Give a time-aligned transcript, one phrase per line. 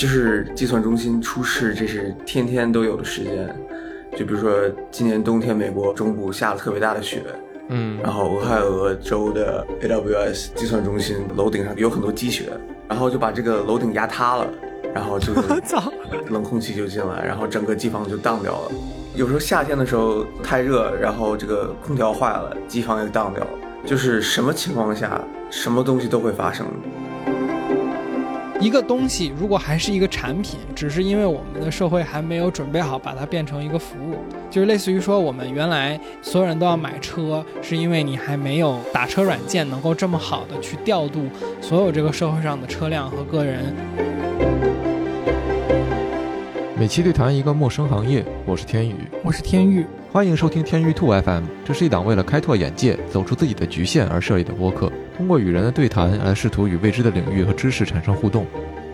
[0.00, 3.54] 就是计算中心出事，这是天天都有的时间。
[4.16, 4.50] 就比如说
[4.90, 7.22] 今年冬天，美国中部下了特别大的雪，
[7.68, 12.48] 嗯，然后俄亥俄州的 AWS 计算中心楼顶上有很多积雪，
[12.88, 14.46] 然后就把这个楼顶压塌了，
[14.94, 15.34] 然后就
[15.66, 15.92] 操，
[16.30, 18.72] 冷空气就进来，然后整个机房就荡掉了。
[19.14, 23.50] 有时候夏天的时候太热，然后这个空调坏了，机房也荡掉了。
[23.84, 26.66] 就是什么情况下，什么东西都会发生。
[28.60, 34.16] 一个东西如果还是一个产品，只是因为我们的社会还没有准备好把它变成一个服务，
[34.50, 41.26] 就是类似于说我们原来所有人都要买车，是因为你还没有打车软件能够这么好的去调度
[41.62, 43.74] 所有这个社会上的车辆和个人。
[46.78, 51.44] 每期对谈一个陌生行业，我是天宇，我是天宇，欢迎收听天宇兔 FM。
[51.64, 58.46] 这是一档为了开拓眼界、走出自己的局限而设立的播客，通过与人的对谈来试图与未知的领域和知识产生互动。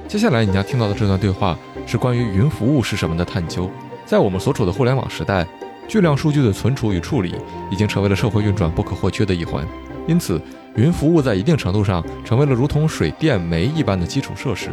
[0.09, 3.71] 接下来你将听到的这段对话是关于云服务是什么的探究。
[4.05, 5.47] 在我们所处的互联网时代，
[5.87, 7.37] 巨量数据的存储与处理
[7.71, 9.65] 已经成为了社会运转不可或缺的一环。
[10.09, 10.43] 因此，
[10.75, 14.71] 云服务在一定程度上成为了如同水电煤一般的基础设施，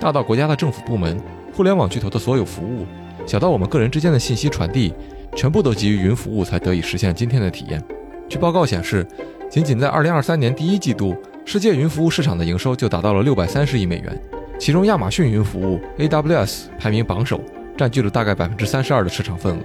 [0.00, 1.16] 大到国家的政府部门。
[1.54, 2.84] 互联网巨头的所有服务，
[3.24, 4.92] 小到我们个人之间的信息传递，
[5.36, 7.80] 全部都基于云服务才得以实现今天的体验。
[8.28, 9.06] 据报告显示，
[9.50, 14.22] 仅仅在2023年第一季度，世界云服务市场的营收就达到了630亿美元，
[14.58, 17.40] 其中亚马逊云服务 AWS 排名榜首，
[17.74, 19.60] 占据了大概百分之三十二的市场份额。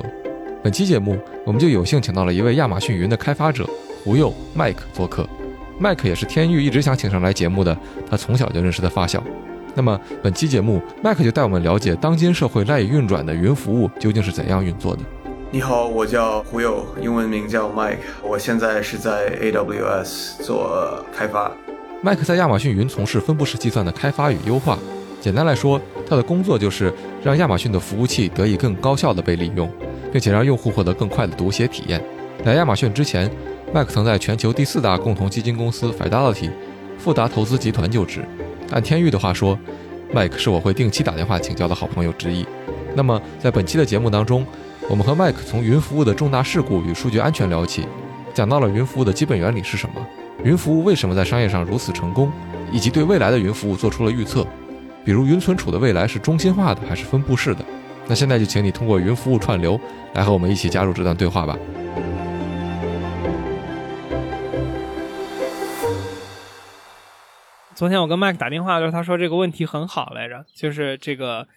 [0.64, 3.70] 本期节目，我们就有幸请到了一位亚马逊云的开发者
[4.06, 5.28] 胡佑 Mike 做客。
[5.82, 7.78] Mike 也是天域一直想请上来节目的，
[8.10, 9.22] 他从小就认识的发小。
[9.76, 15.02] 那么本期节目，麦克就带我们了解当今社会赖以运转的云服务究竟是怎样运作的。
[15.54, 21.52] 你好，我叫胡友，英文名叫 Mike，我现在是在 AWS 做开发。
[22.04, 24.80] Mike 在亚马逊云从事分布式计算的开发与优化。
[25.22, 25.80] 简单来说，
[26.10, 26.92] 他的工作就是
[27.24, 29.72] 让亚马逊的服务器得以更高效地被利用，
[30.12, 32.04] 并且让用户获得更快的读写体验。
[32.46, 33.30] 来亚马逊之前
[33.72, 36.50] ，，Mike 曾在全球第四大共同基金公司 Fidelity
[36.98, 38.26] 富达投资集团就职。
[38.72, 39.56] 按天域的话说
[40.16, 42.44] ，Mike 是我会定期打电话请教的好朋友之一。
[42.96, 44.44] 那么，在本期的节目当中，
[44.90, 47.88] 我们和 Mike 从云服务的重大事故与数据安全聊起，
[48.34, 50.06] 讲到了云服务的基本原理是什么，
[50.44, 52.32] 云服务为什么在商业上如此成功，
[52.72, 54.46] 以及对未来的云服务做出了预测，
[55.06, 57.64] 比如云存储的未来是中心化的还是分布式的。
[58.08, 59.80] 那现在就请你通过云服务串流
[60.14, 61.58] 来和我们一起加入这段对话吧。
[67.74, 71.48] 昨天我跟麦克打电话的时候，他说这个问题很好来着，就是这个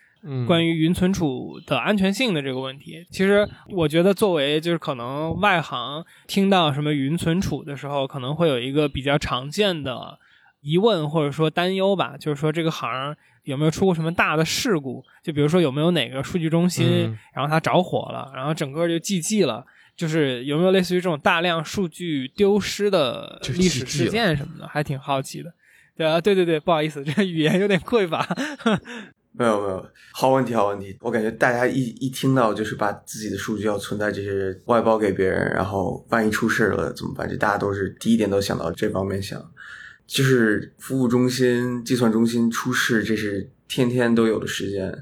[0.46, 3.06] 关于云存储的安全性的这个问题。
[3.10, 10.18] 其实我觉得，作为就是可能外行听到什么云存储的时候，可能会有一个比较常见的
[10.60, 13.14] 疑问或者说担忧吧，就是说这个行
[13.44, 15.04] 有没有出过什么大的事故？
[15.22, 19.64] 就比如说有没有哪个数据中心然后它着火了，然后整个就 GG 了，
[19.96, 25.52] 就是有没有类似于这种大量数据丢失的历史事件什么的，还挺好奇的。
[25.96, 28.26] 对啊，对对对，不好意思，这个语言有点匮乏。
[29.38, 30.96] 没有没有，好问题好问题。
[31.00, 37.28] 我感觉大家一一听到就是把自己的数据要存在这些外包给别人，然后万一出事了怎么办？
[37.28, 39.40] 这大家都是第一点都想到这方面想。
[40.06, 44.92] 就是服务中心、计算中心出事，这是天天都有的时间。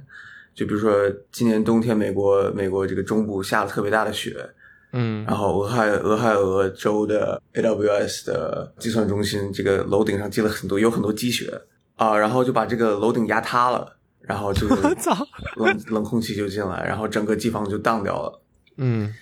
[0.55, 0.94] 就比如说
[1.31, 4.34] 今年冬天，美国美国这个中部下了特别大的雪。
[4.97, 11.53] 嗯，然后俄亥俄亥俄州的 AWS 的计算中心，这个楼顶上积了很多，有很多积雪
[11.97, 13.97] 啊，然后就把这个楼顶压塌了，
[14.27, 14.67] 然后就
[15.57, 18.43] 冷冷空气就进来，然后整个机房就荡掉了。
[18.77, 19.12] 嗯，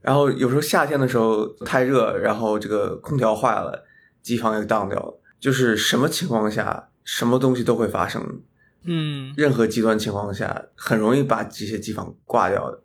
[0.00, 3.84] 然后有时候夏天的时候太热，然后这个空调坏了，
[4.22, 5.20] 机房也荡掉了。
[5.40, 8.40] 就是什么情况下，什么东西都会发生。
[8.84, 12.80] 嗯，任何极端情况下，很容易把这些机房挂掉的。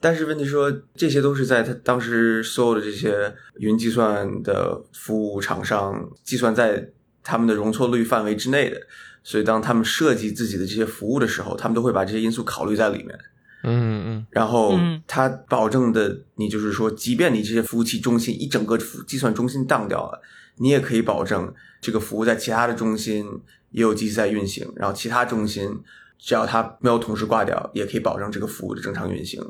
[0.00, 6.90] 但是问题说，这些都是在他当时所有的这些云计算的服务厂商计算在
[7.22, 8.80] 他们的容错率范围之内的，
[9.22, 13.18] 所以当他们设计自己的这些服务的时候，他们都会把这些因素考虑在里面。
[13.62, 14.26] 嗯嗯。
[14.30, 20.20] 然后他保证的，你就是说，即便你这些服务器中心一整个计算中心当掉了，
[20.56, 23.26] 你也可以保证这个服务在其他的中心
[23.70, 25.78] 也有机器在运行，然后其他中心
[26.18, 29.40] 只要它没有同时挂掉，也可以保证这个服务的正常运行。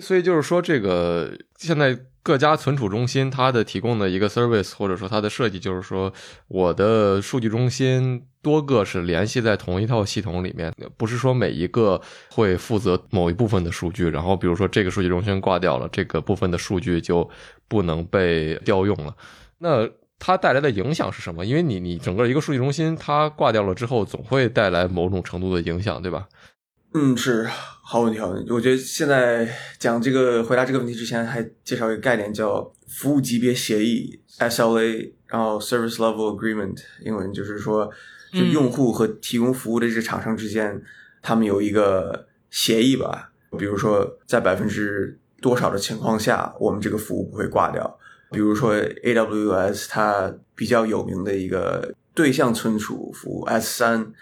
[0.00, 6.12] 所以就是说，这个现在各家存储中心它的提供的一个 service，或者说它的设计，就是说
[6.48, 12.00] 我的数据中心多个是联系在同一套系统里面，不是说每一个
[12.30, 17.28] 会负责某一部分的数据，然后比如说这个数据中心挂掉了，这个部分的数据就
[17.68, 19.14] 不能被调用了。
[19.58, 19.88] 那
[20.18, 21.46] 它带来的影响是什么？
[21.46, 26.28] 因为你你整个一个数据中心它挂掉了之后，总会带来某种程度的影响，对吧？
[26.92, 27.46] 嗯，是
[27.82, 28.50] 好问题，好问题。
[28.50, 29.48] 我觉得现在
[29.78, 37.88] 讲这个回答这个问题之前，还介绍一个概念叫服务级别协议 （SLA），然后 Service Level Agreement，英文就是说，
[38.32, 40.82] 就用户和提供服务的这个厂商之间，
[41.22, 43.30] 他们有一个协议吧。
[43.56, 47.98] 比如说，在百分之多少的情况下，我们这个服务不会挂掉。
[48.32, 54.12] 比如说，AWS 它比较有名的一个对象存储服务 S 三，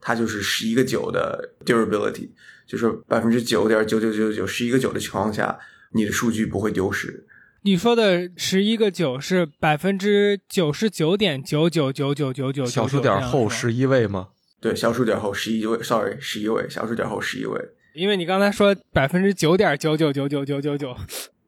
[0.00, 2.30] 它就是十一个九的 durability，
[2.66, 5.58] 就是百分之九点九九九九十一个九的情况下，
[5.92, 7.26] 你的数据不会丢失。
[7.62, 14.28] 你说的十一个九是百分之九十九点九九九九九九，小数点后十一位吗？
[14.60, 17.60] 对，小数点后十一位，sorry，十一位，小数点后十一位。
[17.92, 20.96] 因为你刚才说百分之九点九九九九九九九，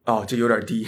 [0.04, 0.86] 哦，这有点低。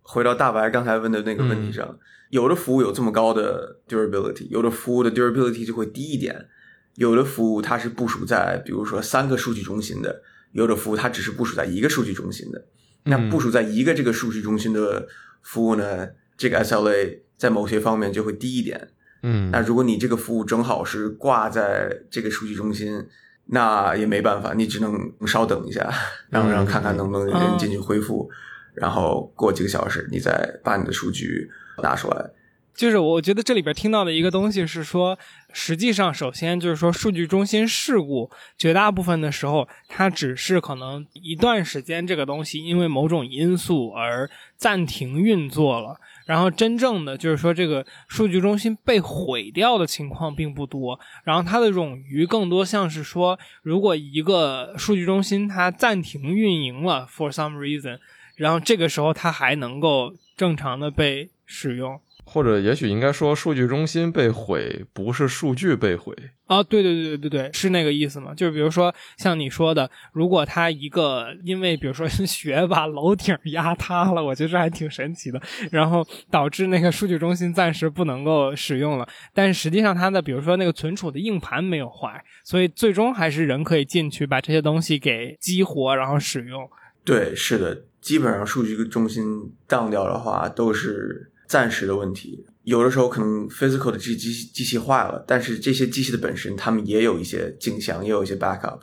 [0.00, 1.96] 回到大白刚才问的那个问题上，
[2.32, 6.46] 有的服务有这么高的 durability，有的服务的 durability 就会低一点。
[6.94, 12.64] 有的服务它是部署在，比如说三个数据中心的，有的服务它只是部署在一个数据中心的。
[13.04, 15.06] 那部署在一个这个数据中心的
[15.42, 16.08] 服务呢，
[16.38, 18.88] 这个 SLA 在某些方面就会低一点。
[19.22, 23.06] 嗯，那如果你这个服务正好是挂在这个数据中心，
[23.46, 25.92] 那也没办法，你只能稍等一下，
[26.30, 28.30] 让让看看能不能人进去恢复。
[28.72, 31.50] 然后过几个小时，你再把你的数据
[31.82, 32.30] 拿出来。
[32.74, 35.16] 就是我觉得这里边听到的一个东西是说，
[35.52, 46.00] 实际上首先就是说，数据中心事故绝大部分的时候，它只是可能一段时间这个东西因为某种因素而暂停运作了。
[46.24, 50.98] 然后真正的就是说，这个数据中心被毁掉的情况并不多。
[51.24, 57.98] 然后它的冗余更多像是说，如果一个数据中心它暂停运营了，for some reason。
[58.36, 66.14] 然后这个时候，它还能够正常的被使用，或者也许应该说，数据中心被毁不是数据被毁
[66.46, 66.62] 啊？
[66.62, 68.32] 对对对对对对，是那个意思吗？
[68.34, 75.40] 就是比如说像你说的，如果它一个因为比如说 雪把楼顶压塌了，我觉得还挺神奇的，
[75.70, 86.66] 然后导致那个数据中心暂时不能够使用了，但实际上它的比如说那个存储的硬盘没有坏，所以最终还是人可以进去把这些东西给激活，然后使用。
[87.04, 87.82] 对，是的。
[88.00, 92.46] 基本上数据中心当掉的话，都是暂时的问题。
[92.64, 98.80] 有的时候可能 physical 的机机机器坏了，但是这些机器的本身，他们也有一些镜像，也有一些 backup。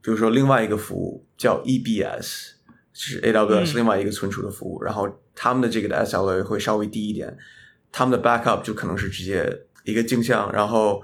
[0.00, 2.52] 比如说另外一个服务叫 EBS，
[2.94, 7.36] 是 AWS 另外一个存储的服务，然后他们的这个的 SLA 会稍微低一点，
[7.92, 11.02] 他们的 backup 就可能是直接一个镜像，然后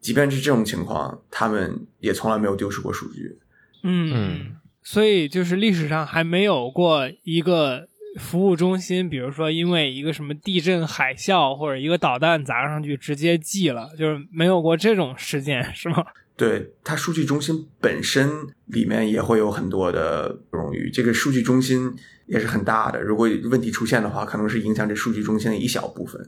[0.00, 3.38] 即便是这种情况，他们也从来没有丢失过数据。
[3.82, 4.56] 嗯。
[4.86, 7.88] 所以就是历史上还没有过一个
[8.18, 16.04] 服务中心，比如说因为一个什么地震、海啸或者一个导弹砸上去直接记了，就是没有过这种事件，是吗？
[16.36, 18.28] 对，它数据中心本身
[18.66, 21.94] 里面也会有很多的冗余，这个数据中心
[22.26, 26.20] 也是很大的，如果问题出现的话，可能是影响这数据中心的一小部分。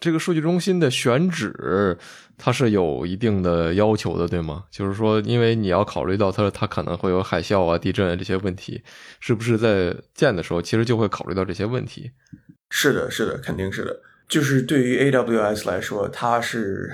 [0.00, 1.96] 这个数据中心的选址，
[2.36, 4.64] 它是有一定的要求的，对吗？
[4.70, 8.82] 就是说，因为你要考虑到它，它可能会有海啸啊、地震啊这些问题，
[9.20, 12.10] 是不是在建的时候，其实就会考虑到这些问题？
[12.68, 14.02] 是的，是的，肯定是的。
[14.28, 16.90] 就是对于 AWS 来说，它是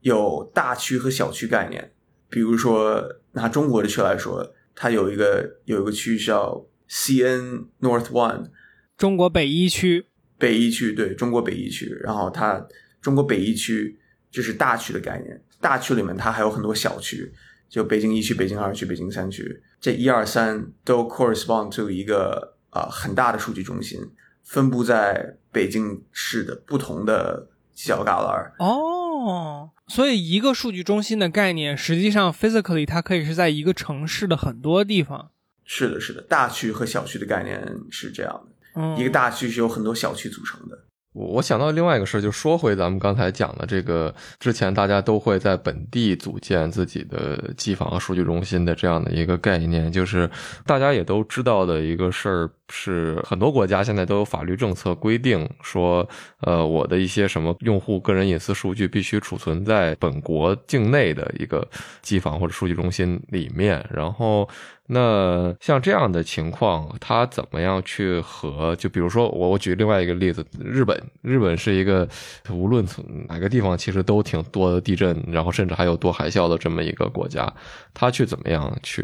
[0.00, 1.92] 有大区和小区概念。
[2.30, 8.50] 比如说，拿中国的区来说，它有一个有一个区叫 CN North One，
[8.96, 10.06] 中国北一区。
[10.44, 12.62] 北一区对中国北一区，然后它
[13.00, 13.98] 中国北一区
[14.30, 17.32] 就是大区的概念，大区里面它还有很多小区，
[17.66, 23.98] 就北京一区、北京二区、北京三区，这一二三都 correspond to 一个啊很大的数据中心，
[24.42, 28.52] 分布在北京市的不同的小旮旯。
[28.58, 35.30] 哦，所以一个数据中心的概念，实际上 physically 它可以是在一个城市的很多地方。
[35.64, 38.53] 是的，是的，大区和小区的概念是这样的。
[38.96, 40.78] 一个大区是由很多小区组成的。
[41.12, 50.28] 我我想到另外一个事儿，就说回咱们刚才讲的这个，之前大家都会在本地组建自己的机房和数据中心的这样的一个概念，就是
[50.66, 56.04] 大家也都知道的一个事儿，是很多国家现在都有法律政策规定说，
[56.40, 61.64] 呃，我的一些什么用户个人隐私数据必须储存在本国境内的一个
[62.02, 64.48] 机房或者数据中心里面，然后。
[64.86, 68.76] 那像这样的情况，他怎么样去和？
[68.76, 72.06] 就比如说，我我举另外一个例子，日本，日本是一个
[72.50, 77.50] 无论从哪个地方其实都挺多的地震，然后甚至还有多海啸的这么一个国家，
[77.94, 79.02] 他去怎么样去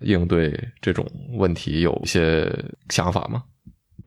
[0.00, 1.80] 应对这种问题？
[1.82, 2.52] 有一些
[2.88, 3.44] 想法吗？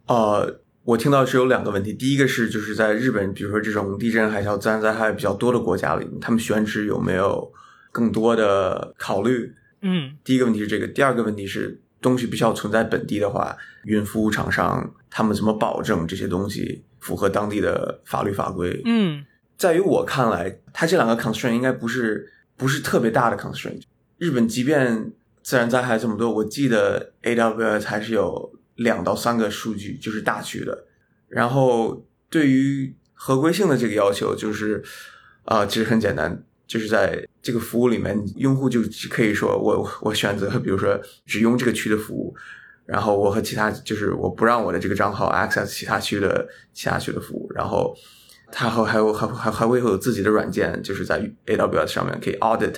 [0.08, 7.50] 呃，我听到是有两个问题，第一个是就是在日本，比如说这种地震、海啸、自然灾害比较多的国家里，他们选址有没有
[7.94, 9.50] 更多的考虑？
[9.84, 18.82] 嗯，第一个问题是这个，第二个问题是东西必须要存在本地的话，云服务厂商他们怎么保证这些东西符合当地的法律法规？
[18.86, 19.24] 嗯，
[19.58, 23.82] 在于我看来，它这两个 constraint 应该不是不是特别大的 constraint。
[24.18, 25.12] 日本即便
[25.42, 30.86] 自然灾害这么多，我记得 AWS 还是有两到三个数据，就是大区的。
[31.28, 34.82] 然后对于合规性的这个要求，就是
[35.46, 42.36] 啊、其实很简单，就是在这个服务里面，用户就只可以说我我选择，比如说只用这个区的服务，
[42.86, 47.96] 然后我和其他就是我不让我的这个账号 access 其他区的其他区的服务，然后
[48.52, 52.76] 它还还有还还还会有自己的软件，就是在 AWS 上面可以 audit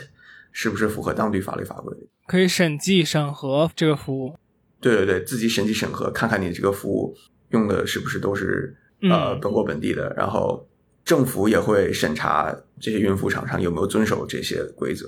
[0.51, 1.95] 是不是符合当地法律法规。
[2.27, 4.35] 可以审计审核这个服务。
[4.81, 7.15] 对对对，自己审计审核，看看你这个服务
[7.49, 10.67] 用的是不是都是呃嗯本国本地的，然后
[11.05, 15.07] 政府也会审查这些云服务厂商有没有遵守这些规则。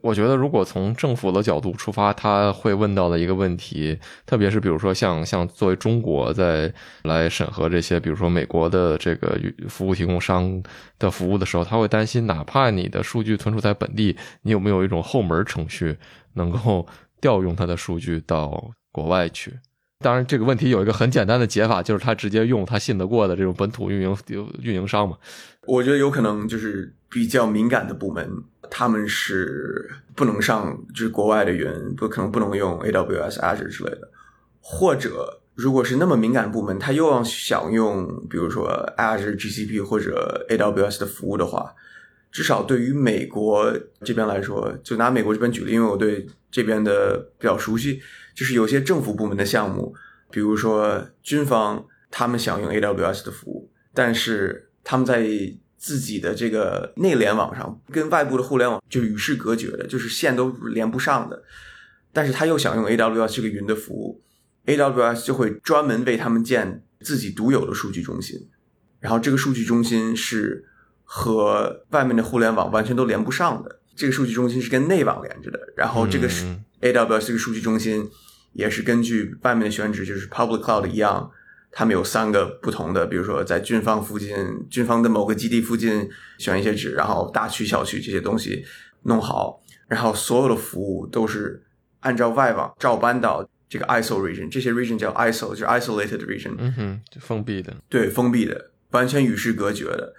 [0.00, 6.72] 我觉得，如果从政府的角度出发，他会问到的一个问题，特别是比如说像像作为中国在
[7.02, 9.36] 来审核这些，比如说美国的这个
[9.68, 10.62] 服务提供商
[11.00, 15.96] 的服务的时候，他会担心，哪怕你的数据存储在本地，你有没有一种后门程序
[16.34, 16.86] 能够
[17.20, 19.58] 调用它的数据到国外去？
[20.00, 24.16] 当然，这个问题有一个很简单的解法，就是他直接用他信得过的这种本土运营
[24.62, 25.18] 运营商嘛。
[25.66, 28.30] 我觉得有可能就是比较敏感的部门，
[28.70, 34.08] 他们是不能上就是国外的云，不可能不能用 AWS、Azure 之类的，
[34.60, 41.74] 或者如果是那么敏感部门，他又要想用比如说 Azure、GCP 或者 AWS 的服务的话，
[42.30, 48.00] 至少对于美国这边来说，就拿美国这边举例，因为我对这边的比较熟悉，
[48.38, 49.92] 就是有些政府部门的项目，
[50.30, 55.28] 比如说军方，他们想用 AWS 的服务，但是他们在
[55.76, 61.42] 自己的这个内联网上跟外部的互联网就与世隔绝的，就是线都连不上的，
[62.12, 64.22] 但是他又想用 AWS 这个云的服务
[64.66, 68.48] ，AWS 就会专门为他们建自己独有的数据中心，
[69.00, 70.64] 然后这个数据中心是
[71.02, 76.64] 和外面的互联网完全都连不上的，这个数据中心是跟内网连着的，然后这个是嗯。
[76.80, 78.08] AWS 这个数据中心
[78.52, 81.30] 也是根据外面的选址，就是 public cloud 一样，
[81.70, 84.34] 他们有三个不同的，比如说在军方附近、
[84.68, 88.64] 军方的某个基地附近选一些址，然后大区、小区这些东西
[89.02, 91.62] 弄好，然后所有的服务都是
[92.00, 97.76] 按照外网照搬到这个 ISO region，这些 region 叫 ISO，就是 isolated region，嗯哼，就封闭的。
[97.88, 100.14] 对，封闭的，完全与世隔绝的。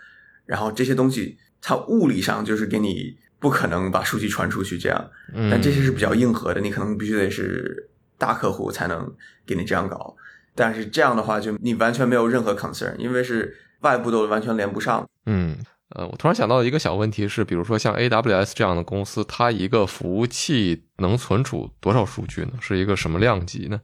[0.45, 7.88] 然后这些东西，它物理上就是给你不可能把数据传出去这样，嗯，但这些是比较硬核的，你可能必须得是
[8.19, 9.11] 大客户才能
[9.47, 10.15] 给你这样搞。
[10.53, 15.07] 但是这样的话，就你完全没有任何 concern，因为是外部都完全连不上。
[15.25, 15.57] 嗯，
[15.95, 22.51] 呃，我突然想到一个小问题是，比如说像 AWS 这样的公司，它一个服务器能存储多少数据呢？
[22.59, 23.81] 是一个什么量级呢？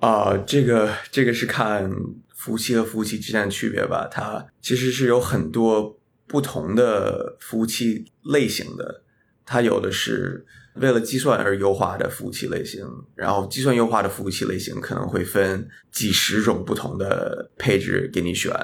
[0.00, 1.88] 啊、这个这个是看
[2.34, 4.08] 服务器和服务器之间的区别吧。
[4.10, 9.04] 它其实是有很多不同的服务器类型的，
[9.46, 18.54] 它有的是为了计算而优化的服务器类型，然后计算优化的服务器类型可能会分几十种不同的配置给你选，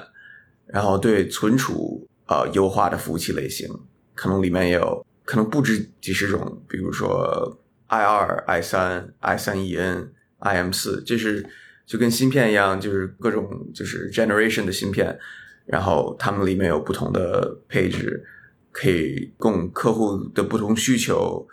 [0.67, 3.69] 然后对存储呃优化的服务器类型，
[4.15, 10.09] 可能里面也有可能不止几十种，比如说 i 二、i 三、i 三 en。
[10.41, 11.45] IM 四，这是
[11.85, 15.19] 就跟芯片一样，就是各种就是 generation 的芯片，
[15.67, 18.25] 然后它们里面有不同的配置，
[18.71, 21.45] 可以供客户的不同需求。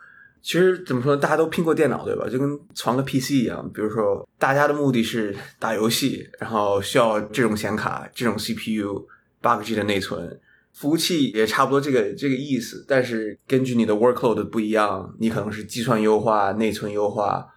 [0.46, 2.30] 其实怎么说，大家都拼过电脑对吧？
[2.30, 9.08] 就跟传个 PC 一样，比如说大家的目的是打游戏，然后需要这种显卡、这种 CPU、
[9.42, 10.40] 八个 G 的内存。
[10.72, 17.48] 服务器也差不多这个这个意思，但是根据你的 workload 不一样，你可能是计算优化、内存优化。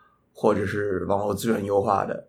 [0.40, 2.28] 或者是网络资源优化的，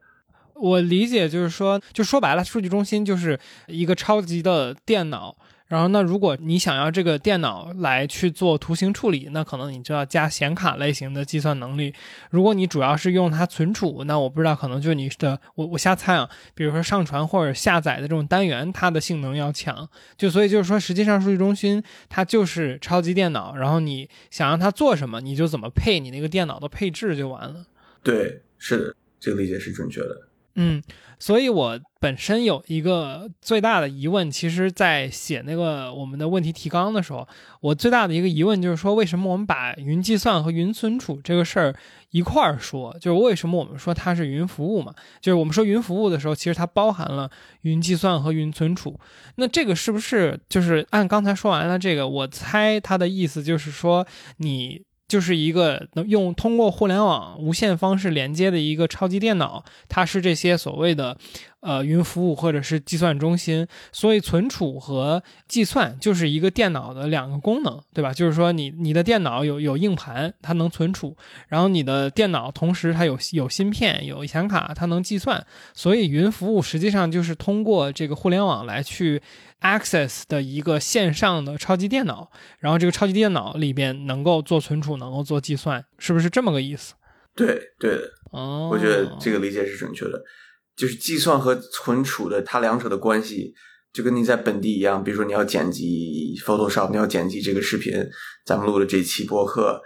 [0.56, 5.38] 我理解就是说，就说白了，数据中心就是一个超级的电脑。
[5.70, 11.94] 然后，那如果你想要这个电脑来去做图形处理，那可能你就要加显卡类型的计算能力。
[12.32, 19.88] 如果你主要是用它存储，那我不知道，可能就是你的我我瞎猜啊，比如说上传或者下载的这种单元，它的性能要强。
[20.18, 27.64] 就所以就是说，实际上数据中心它就是超级电脑，然后你想让它做什么，你就怎么配你那个电脑的配置就完了。
[28.02, 30.29] 对，是的，这个理解是准确的。
[30.62, 30.84] 嗯，
[31.18, 37.26] 所以我本身有一个最大的疑问，其实，在写那个我们的问题提纲的时候，
[37.62, 41.74] 我最大的一个疑问就是说，为什么我们把云计算和云存储这个事儿
[42.12, 42.94] 一块儿说？
[43.00, 44.94] 就是为什么我们说它是云服务嘛？
[45.22, 49.00] 就是我们说云服务的时候，其实它包含了云计算和云存储。
[49.36, 52.06] 那这个是不是就是按刚才说完了这个？
[52.06, 54.06] 我猜它的意思就是说
[54.38, 54.84] 你。
[55.10, 61.18] 就是一个能用通过互联网无线方式连接的一个超级电脑，它是这些所谓的。
[61.62, 68.14] 呃，云服务或者是计算中心，所以存储和计算就是一个电脑的两个功能，对吧？
[68.14, 71.18] 就是说，你你的电脑有有硬盘，它能存储，
[71.50, 75.46] 然后你的电脑同时它有有芯片、有显卡，它能计算。
[75.74, 79.22] 所以，云服务实际上就是通过这个互联网来去
[79.62, 86.94] access 的一个线上的超级电脑，然后这个超级电脑里边能够做存储，能够做计算，是不是这么个意思？
[87.36, 87.48] 对
[87.78, 90.24] 对的，哦，我觉得这个理解是准确的。
[90.80, 93.54] 就是计算和存储的，它两者的关系
[93.92, 95.04] 就跟你在本地一样。
[95.04, 97.92] 比如说，你要剪辑 Photoshop，你要剪辑这个视频，
[98.46, 99.82] 咱们录的这期播客，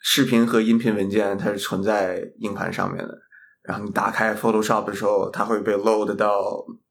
[0.00, 3.14] 视频和音频文件它是存在硬盘上面的。
[3.62, 6.42] 然后你打开 Photoshop 的时候，它会被 load 到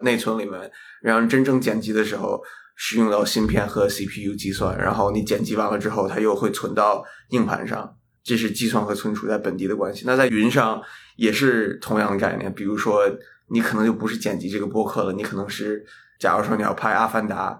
[0.01, 0.71] 内存里面。
[1.01, 2.39] 然后真正剪辑的时候，
[2.75, 4.77] 是用到芯片和 CPU 计算。
[4.77, 7.91] 然后你剪辑完了之后，它又会存到硬盘上。
[8.23, 10.03] 这是计算和存储在本地的关系。
[10.05, 10.79] 那在云上
[11.15, 12.53] 也是同样的概念。
[12.53, 13.01] 比如说。
[13.49, 15.85] 你可能就不是剪辑这个播客了，你可能是，
[16.19, 17.51] 假如说你要拍《阿凡达》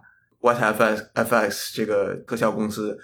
[0.42, 2.98] ，What FX FX 这个特效公司，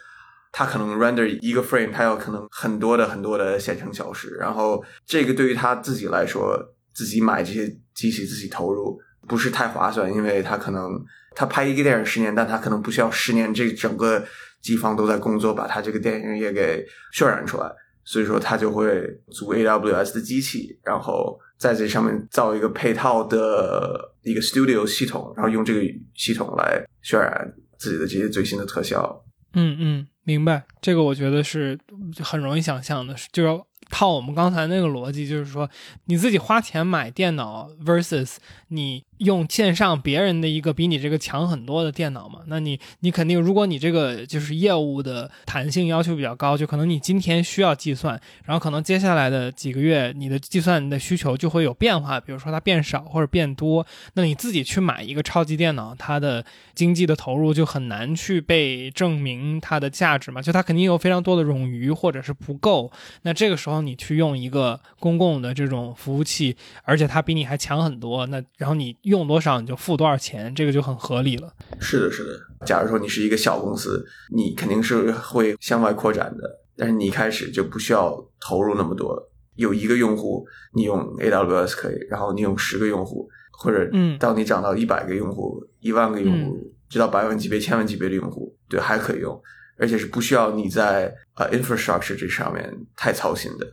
[0.51, 6.57] 它可能 render 一个 frame，它要可能很多的很多的线程小时，然后这个对于他自己来说，
[6.93, 11.01] 自己买这些机器自己投入不是太划算，因为他可能
[11.35, 14.23] 他拍一个电影十年，但他可能不需要十年，这整个
[14.61, 17.71] 机房都在工作，把他这个电影也给渲染出来，
[18.03, 21.39] 所以说他就会租 AWS 的机器，然后。
[21.55, 25.79] 在这上面造一个配套的一个 Studio 系统，然后用这个
[26.13, 29.23] 系统来渲染自己的这些最新的特效。
[29.53, 30.65] 嗯嗯，明白。
[30.81, 31.79] 这个我觉得是
[32.21, 33.63] 很容易想象的，就是。
[33.89, 35.69] 套我们刚才那个逻辑，就是说，
[36.05, 38.37] 你自己花钱买电脑 versus
[38.69, 42.39] 你用线上别人的一个比你这个强很多的电脑嘛？
[42.47, 56.43] 那你你肯定，如果你这个就是业务的弹性要求比较高，就可能你今天需要计算，然后可能接下来的几个月你的计算你的需求就会有变化，比如说它变少或者变多，那你自己去买一个超级电脑，它的
[56.73, 60.41] 经济的投入就很难去被证明它的价值嘛？
[60.41, 62.91] 就它肯定有非常多的冗余或者是不够，
[63.21, 63.72] 那这个时候。
[63.81, 71.53] 你去用一个公共的这种服务器，而且它比你还强很多，那然后你用多少你就付多少钱，这个就很合理了。
[71.79, 72.39] 是的，是的。
[72.65, 74.05] 假如说你是一个小公司，
[74.35, 79.29] 你肯定是会向外扩展的，但是你一开始就不需要投入那么多。
[79.55, 89.39] 有一个用户，你用 AWS 可以，然后你用十个用户，或者嗯，到你涨到一百个用户、一万个用户，直到百万级别、千万级别的用户，对，还可以用。
[89.77, 93.65] 而且是不需要你在呃 infrastructure 这上面太操心的，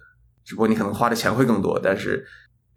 [0.44, 2.26] 只不过你可能花的钱会更多，但是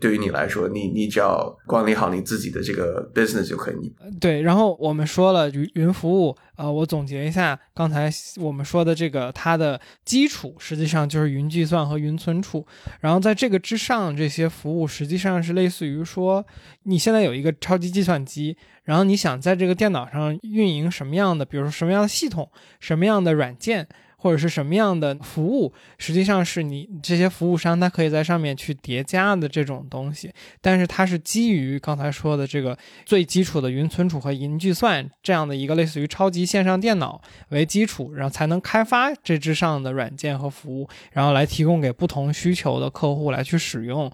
[0.04, 3.94] 对于你来说，你你只要管理好你自己的这个 business 就可以。
[4.20, 12.68] 对，然后我们说了云云服务，呃，我总结一下刚才我们说的这个，它的基础实际上就是云计算和云存储，
[13.00, 16.46] 然后在这个之上，这些服务实际上是类似于说，
[16.84, 18.58] 你现在有一个超级计算机。
[18.84, 23.88] 然后你想在这个电脑上运营什么样的，比如说什么样的系统、什么样的软件，
[24.24, 30.32] 或者是什么样的服务，实际上是你这些服务商它可以在上面去叠加的这种东西。
[30.62, 44.10] 但是它是基于刚才说的这个最基础的云存储和云计算这样的一个类似于超级线上电脑为基础，然后才能开发这之上的软件和服务，然后来提供给不同需求的客户来去使用。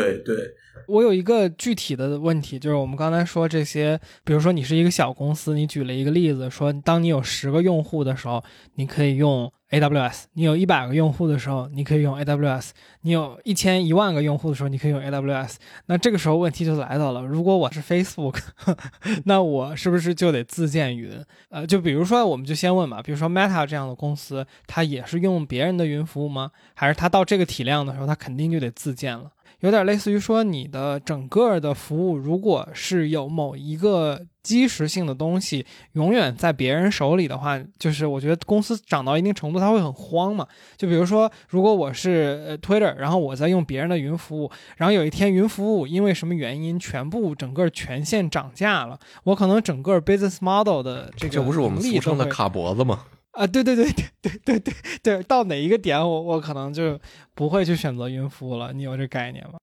[0.00, 0.54] 对对。
[0.88, 8.42] 我有一个具体的问题，就是我们刚才说这些，比如说你是一个小公司，你举了一个例子，说当你有十个用户的时候，
[8.74, 12.70] 你可以用 AWS；你有一百个用户的时候，你可以用 AWS；
[13.02, 15.54] 你有一千一万个用户的时候，你可以用 AWS。
[15.86, 18.38] 那这个时候问题就来到了，如果我是 Facebook，
[19.24, 21.12] 那我是不是就得自建云？
[21.50, 26.50] 呃，就比如说，我们就先问嘛，比如说 Meta 这样的公司，它也是用别人的云服务吗？
[26.74, 29.30] 还是它到这个体量的时候，它肯定就得自建了？
[29.62, 40.44] 有点类似于说，你的整个的服务，如果是有某一个基石性的东西永远在别人手里的话，就是我觉得公司涨到一定程度，它会很慌嘛。
[40.76, 53.04] 就比如说，如果我是 Twitter，然后我在用别人的云服务，然后有一天云服务因为什么原因全部整个全线涨价了，我可能整个 business model 的这个这不是我们俗称的卡脖子吗？
[53.32, 57.00] 啊，对对对对对对对对，到哪一个点，我我可能就
[57.34, 58.72] 不会去选择云服务了。
[58.72, 59.58] 你有这概念吗？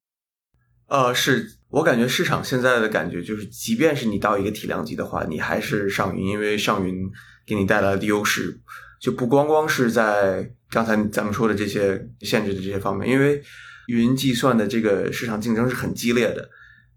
[0.87, 7.07] 呃，是我感觉市场现在的感觉就是，即便是你到一个体量级的话，你还是上云，因为上云
[7.45, 8.59] 给你带来的优势
[8.99, 13.39] 就不光光是在刚才咱们说的这些限制的这些方面，因为
[13.87, 16.49] 云计算的这个市场竞争是很激烈的，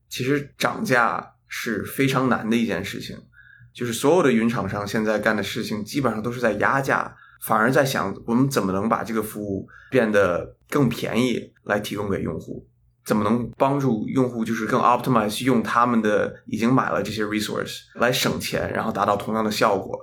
[0.08, 3.18] 其实涨价是非常难的一件事情。
[3.72, 12.68] 就是所有的云厂商现在干的事情，基本上都是在压价，反而在想我们怎么能把这个服务变得更便宜来提供给用户，
[13.04, 19.98] 怎么能帮助用户就是更 optimize 用他们的已经买了这些 resource 来省钱，然后达到同样的效果。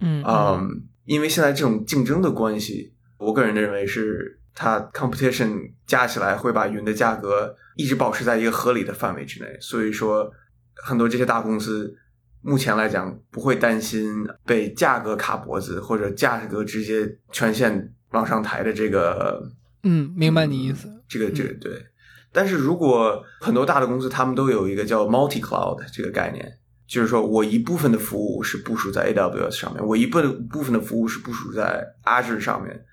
[0.00, 10.28] 嗯嗯，因为现在这种竞争的关系，我个人认为是它 competition 加起来会把云的价格一直保持在一个合理的范围之内，所以说
[10.74, 11.96] 很多这些大公司。
[12.42, 19.42] 目前来讲，不会担心被价格卡脖子，或者价格直接全线往上抬的这个。
[19.84, 20.88] 嗯，明白你意思。
[21.08, 21.86] 这个，这个对。
[22.32, 32.84] 但是如果很多大的公司，他们都有一个叫 multi cloud 这个概念，就是说我一部分的服务是部署在 AWS 上面，我一部部分的服务是部署在 Azure 上面。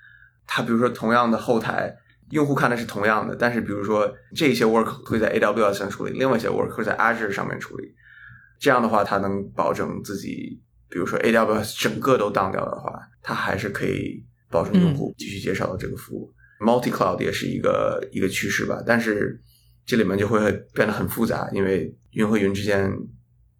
[0.46, 1.96] 它比如说同样的后台，
[2.32, 7.96] 用户看的是同样的，但是比如说这些 work 会在 AWS 上处理，另外一些 work 会在 Azure 上面处理。
[8.60, 12.92] 这样的话，它能保证自己，比如说 AWS 整个都当掉的话，
[13.24, 16.34] 它还是可以保证用户继续介绍到这个服务。
[16.60, 19.42] Multi Cloud 也是一个一个趋势吧，但是
[19.86, 22.92] 这里面就会变得很复杂，因为云和云之间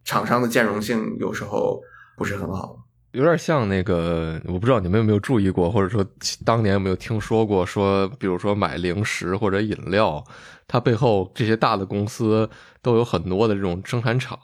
[0.04, 1.80] 厂商的兼容性有时候
[2.18, 2.76] 不是很好。
[3.12, 6.06] 有点像那个，我不知道你们有没有注意过，或者说
[6.44, 10.22] 当年有没有听说过，说比如说买零食或者饮料，
[10.68, 12.48] 它背后这些大的公司
[12.82, 14.38] 都有很多的这种生产厂。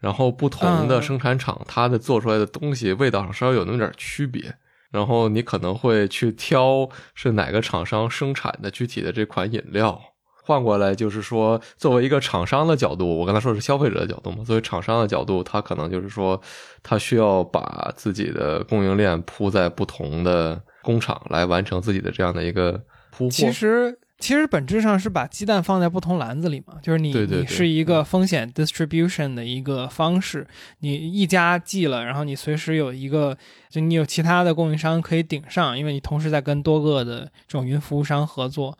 [0.00, 4.54] 然后不同的生产厂，它的做出来的东西味道上稍微有那么点区别。
[4.90, 10.00] 然后你可能会去挑是哪个厂商生产的具体的这款饮料。
[10.44, 14.42] 换过来就是说，作为一个厂商的角度，我刚才说是消费者的角度嘛。
[14.44, 16.40] 作为厂商的角度，他可能就是说，
[16.82, 22.80] 他需要把自己的供应链铺在不同的工厂来完成自己的这样的一个
[23.10, 23.30] 铺货。
[23.30, 23.98] 其实。
[24.18, 30.46] 其实本质上是把鸡蛋放在不同篮子里嘛，就是你你是一个风险 distribution 的一个方式，
[30.80, 33.36] 你一家寄了，然后你随时有一个，
[33.70, 38.76] 就你有其他的供应商可以顶上，因为你同时在跟多个的这种云服务商合作。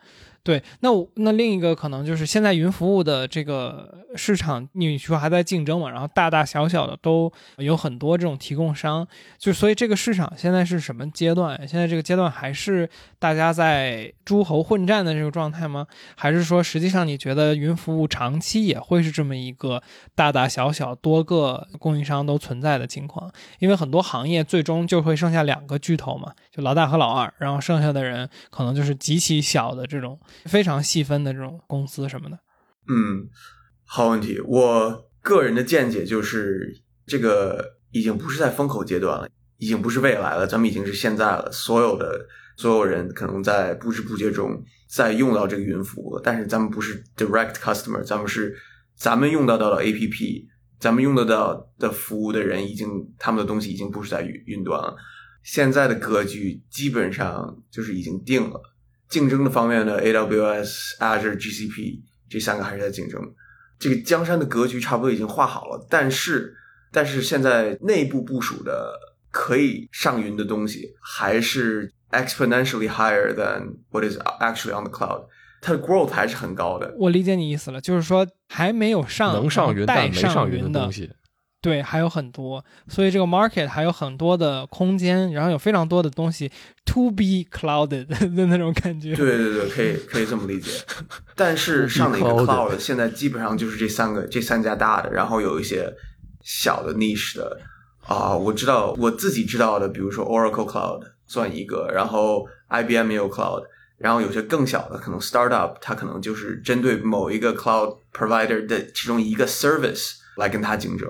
[0.49, 5.91] 对，那我那另一个可能就是现在云服务的这个市场，你说还在竞争嘛？
[5.91, 9.07] 然后大大小小的都有很多这种提供商，
[9.37, 11.55] 就所以这个市场现在是什么阶段？
[11.67, 15.85] 现在这个阶段还是大家在诸侯混战的这个状态吗？
[16.15, 19.79] 还是说实际上你觉得云服务长期也会是这么一个
[20.15, 23.31] 大大小小多个供应商都存在的情况？
[23.59, 30.17] 因为很多行业最终就会剩下两个巨头嘛，就老大和老二，然后剩下的人可能就是极其小的这种。
[30.45, 32.39] 非常细分的这种公司什么的，
[32.87, 33.27] 嗯，
[33.85, 34.39] 好问题。
[34.41, 41.51] 我个人的见解就是，这个已经不是在风口阶段了，已经不是未来了，咱们已经是现在了。
[41.51, 42.25] 所有的
[42.57, 48.55] 所有人可能在不知不觉中在用到这个云服务，但是咱们不是 direct customer，咱们是
[48.95, 50.45] 咱们用到到了 APP，
[50.79, 54.95] 咱们用得到的服务的人已经他们的东西已经不是在云云端了。
[55.43, 58.61] 现在的格局基本上就是已经定了。
[59.09, 63.19] 竞争的方面呢，AWS、Azure、GCP 这三个还是在竞争。
[63.79, 66.53] 这个江山的格局差不多已经画好了，但是，
[66.91, 68.93] 但是现在内部部署的
[69.31, 75.25] 可以上云的东西，还是 exponentially higher than what is actually on the cloud。
[75.61, 76.93] 它的 growth 还是很高的。
[76.97, 81.11] 我理解你意思了，就是说还没有上能上云但没上云的东西。
[81.61, 86.49] 对，还有很多，所以这个 market 还有很多的空间，然后有非常多的东西
[86.85, 89.13] to be clouded 的那种感觉。
[89.13, 90.71] 对对对，可以可以这么理解。
[91.35, 95.93] 但是上的一个 cloud 现在基本上就是这三个这三家大的，然后有一些
[96.41, 97.59] 小的 niche 的
[98.07, 103.63] 啊，我知道我自己知道的，比如说 Oracle Cloud 算一个，然后 IBM 也有 cloud，
[103.97, 111.09] 然后有些更小的，可能 startup 它可能就是针对某一个 cloud provider 的其中一个 service 来跟它竞争。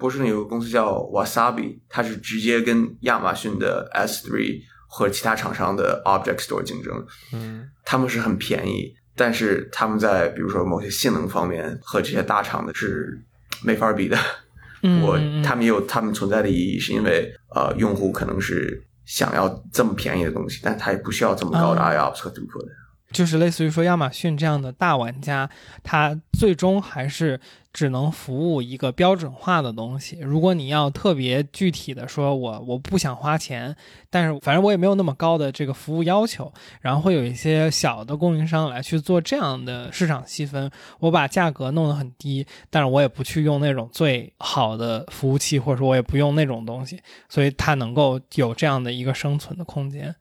[0.00, 7.06] 波士顿有个公司叫 Wasabi，它是直接跟亚马逊的 S3 和其他厂商的 Object Store 竞争。
[7.34, 13.22] 嗯，他们是很便宜，但是他们在比如说某些性能方面和这些大厂的是
[13.62, 14.16] 没法比的。
[15.02, 22.66] 我他们也有他们存在的意义，是因为呃，用户可能是想要这么便宜的东西，但他也不需要这么高的 IOPS 和 throughput。
[23.12, 25.48] 就是类似于说亚马逊这样的大玩家，
[25.82, 27.40] 他最终还是。
[27.72, 30.18] 只能服务一个标准化的东西。
[30.22, 33.76] 如果你要特别具体的说，我我不想花钱，
[34.10, 40.68] 但是反正我也没有那么高的这个服务要求，然后会有一些小的供应商来去做这样的市场细分。
[40.98, 50.12] 我把价格弄得很低，但是我也不去用那种最好的服务器，或者说我也不用那种东西，所以它能够有这样的一个生存的空间。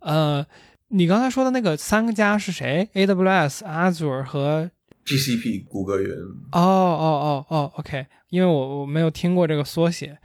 [0.00, 0.44] 呃，
[0.88, 4.70] 你刚才说的那个三个家是谁？AWS、Azure 和。
[5.04, 6.08] GCP 谷歌云
[6.52, 10.16] 哦哦哦哦，OK，因为我我没有听过这个缩写。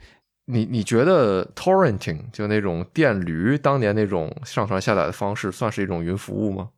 [0.46, 6.70] 你你觉得 torrenting 就那种电驴当年那种上传下载的方式，算是一种云服务吗？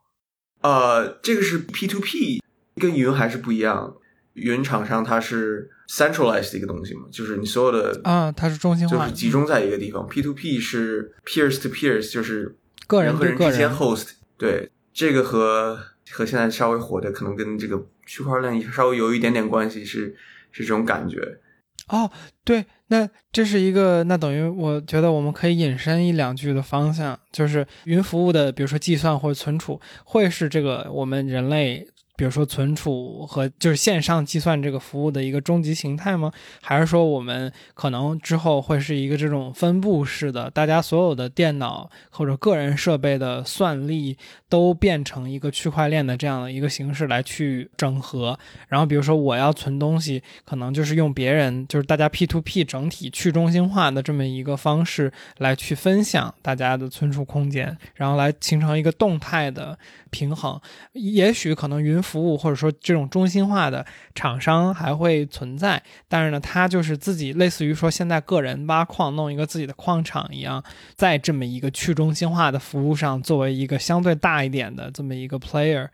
[0.62, 2.42] 呃，这个是 P to P，
[2.74, 3.94] 跟云还是不一样。
[4.32, 10.04] 云厂商它是 centralized 的一个东西嘛，就是你所有的啊，它是中心化，就是集中在一个地方。
[10.08, 12.58] P to P 是 peers to peers，就是
[12.92, 14.10] 个人和人之间 host。
[14.36, 15.78] 对，这个和
[16.10, 17.86] 和现在稍微火的可能跟这个。
[18.04, 20.14] 区块链稍微有一点点关系，是
[20.50, 21.38] 是这种感觉。
[21.86, 22.10] 哦，
[22.44, 31.86] 对，那这是一个，那等于我觉得我们可以引申一两句的方向，就是云服务的，比如说计算或者存储，会是这个我们人类。
[32.22, 36.30] 比如说存储和就是线上计算这个服务的一个终极形态吗？
[36.60, 44.16] 还是说我们可能之后会是一个这种分布式的，大家所有的电脑或者个人设备的算力
[44.52, 48.38] 都变成一个区块链的这样的一个形式来去整合？
[48.68, 59.78] 然后比如说我要存东西，可能就是用别人就是大家 P to P 整体去中心化的这么一个方式来去分享大家的存储空间，然后来形成一个动态的。
[60.12, 60.60] 平衡，
[60.92, 70.62] 也许可能云服务或者说这种中心化的厂商还会存在，但是呢，它就是自己类似于说现在个人挖矿弄一个自己的矿场一样，
[70.94, 75.88] 在这么一个去中心化的服务上，作为一个相对大一点的这么一个 player。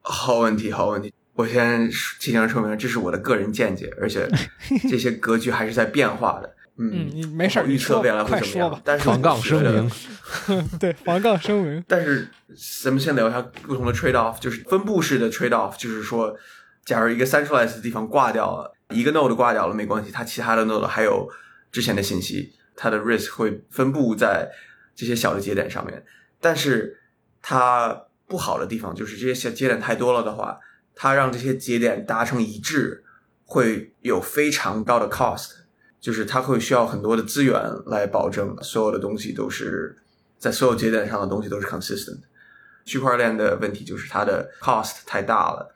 [0.00, 1.12] 好问题，好问题。
[1.34, 4.28] 我先提前说明，这是我的个人见解，而且
[4.88, 6.54] 这些格局还是在变化的。
[6.76, 8.82] 嗯，你没事预测未来会怎么样？
[8.84, 9.90] 但是防杠声明，
[10.78, 11.84] 对防杠声明。
[11.86, 12.28] 但是
[12.82, 16.36] 咱们先聊一下不同的 trade off，就是分布式的 trade off，就是说，
[16.84, 21.28] 假如一个 centralized 的地方挂掉了，一个 node 挂掉了没关系，它其他的 node 还有
[21.70, 24.50] 之前的信息，它的 risk 会分布在
[24.96, 26.04] 这些小的节点上面。
[26.40, 26.98] 但是
[27.46, 30.58] 它不好的地方就是这些小节点太多了的话，
[30.94, 33.04] 它让这些节点达成一致
[33.44, 35.50] 会有非常高的 cost。
[36.00, 39.96] 就是它会需要很多的资源来保证所有的东西都是
[40.38, 42.20] 在所有节点上的东西都是 consistent。
[42.84, 45.74] 区块链的问题就是它的 cost 太大了。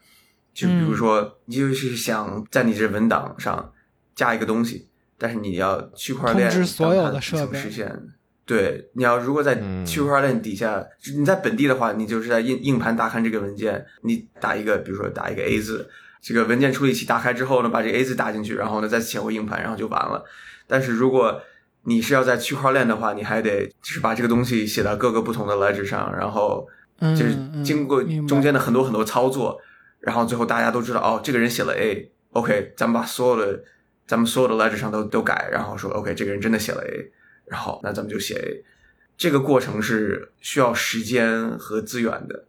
[0.53, 3.73] 就比如说，你就是想在你这文档上
[4.15, 8.18] 加一个东西，但是你要区块链所有的设备实现。
[8.49, 10.83] 对，你要如果在区块链底下，
[11.15, 15.87] 你在本地的话，你就是在硬硬盘打开这个文件，你打一个，比如说打一个 A 字。
[16.23, 20.25] 这个文件处理器打开之后呢，把这 A 字打进去，然后呢再切回硬盘，然后就完了。
[20.67, 21.41] 但是如果
[21.85, 26.67] 你是要在区块链的话，你还得就是把这个东西写到各个不同的 ledger 上，然后
[27.01, 29.61] 就是经过中间的很多很多操作，
[30.01, 33.63] 然后最后大家都知道哦，这个人写了 A，OK，咱们把所有的
[34.07, 37.13] 咱们所有的 ledger 上都都改，然后说 OK，这个人真的写了 A，
[37.51, 38.65] 然后那咱们就写 A。
[39.17, 42.45] 这个过程是需要时间和资源的。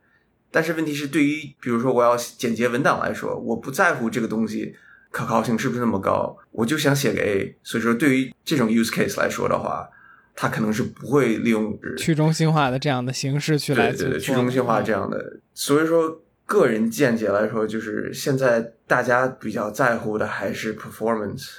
[0.51, 4.75] 但是问题是，对于比如说我要简洁文档来说，我不在乎这个东西
[5.11, 7.55] 可靠性是不是那么高，我就想写个 A。
[7.63, 9.87] 所以说，对于这种 use case 来说的话，
[10.35, 15.39] 它可能是不会利用去中心化的这样的形式去来对对去中心化这样的。
[15.53, 21.49] 所以说，个人见解来说，就是现在大家比较在乎的还是 performance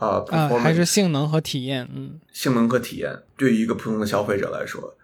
[0.00, 0.24] 啊，
[0.58, 1.88] 还是性能和体验。
[1.94, 4.96] 嗯，性能和体验对于一个普通的消费者来说，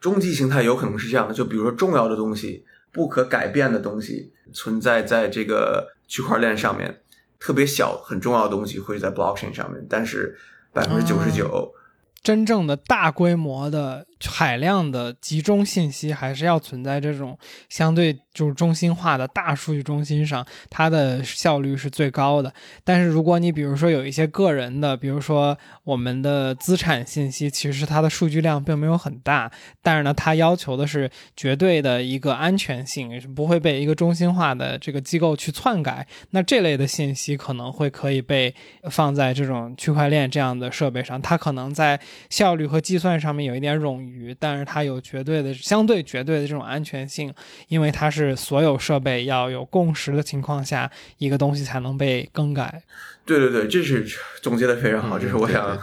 [0.00, 1.34] 终极形态有可能是这样的。
[1.34, 2.64] 就比如说重要的东西。
[2.94, 7.00] 不可改变的东西存在在这个区块链上面，
[7.40, 10.38] 特别小很重要的东西会在 blockchain 上面，但是
[10.72, 11.74] 百分之九十九。
[12.22, 22.52] 真正的大规模的海量的集中信息，还是要存在这种相对就是中心化的大数据中心上，它的效率是最高的。
[22.84, 29.50] 但是如果你比如说有一些个人的，比如说我们的资产信息，其实它的数据量并没有很大，
[29.82, 36.06] 但是呢，它要求的是绝对的一个安全性，不会被一个中心化的这个机构去篡改。
[36.30, 38.54] 那这类的信息可能会可以被
[38.90, 41.98] 放在这种区块链这样的设备上，它可能在。
[42.30, 47.32] 效率和计算上面有一点冗余，但是它有绝对的、相对绝对的这种安全性，
[47.68, 52.82] 因为它是所有设备要有共识的情况下，一个东西才能被更改。
[53.24, 54.06] 对对对，这是
[54.42, 55.78] 总结的非常好，这是我想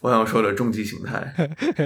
[0.00, 1.34] 我想说的终极形态，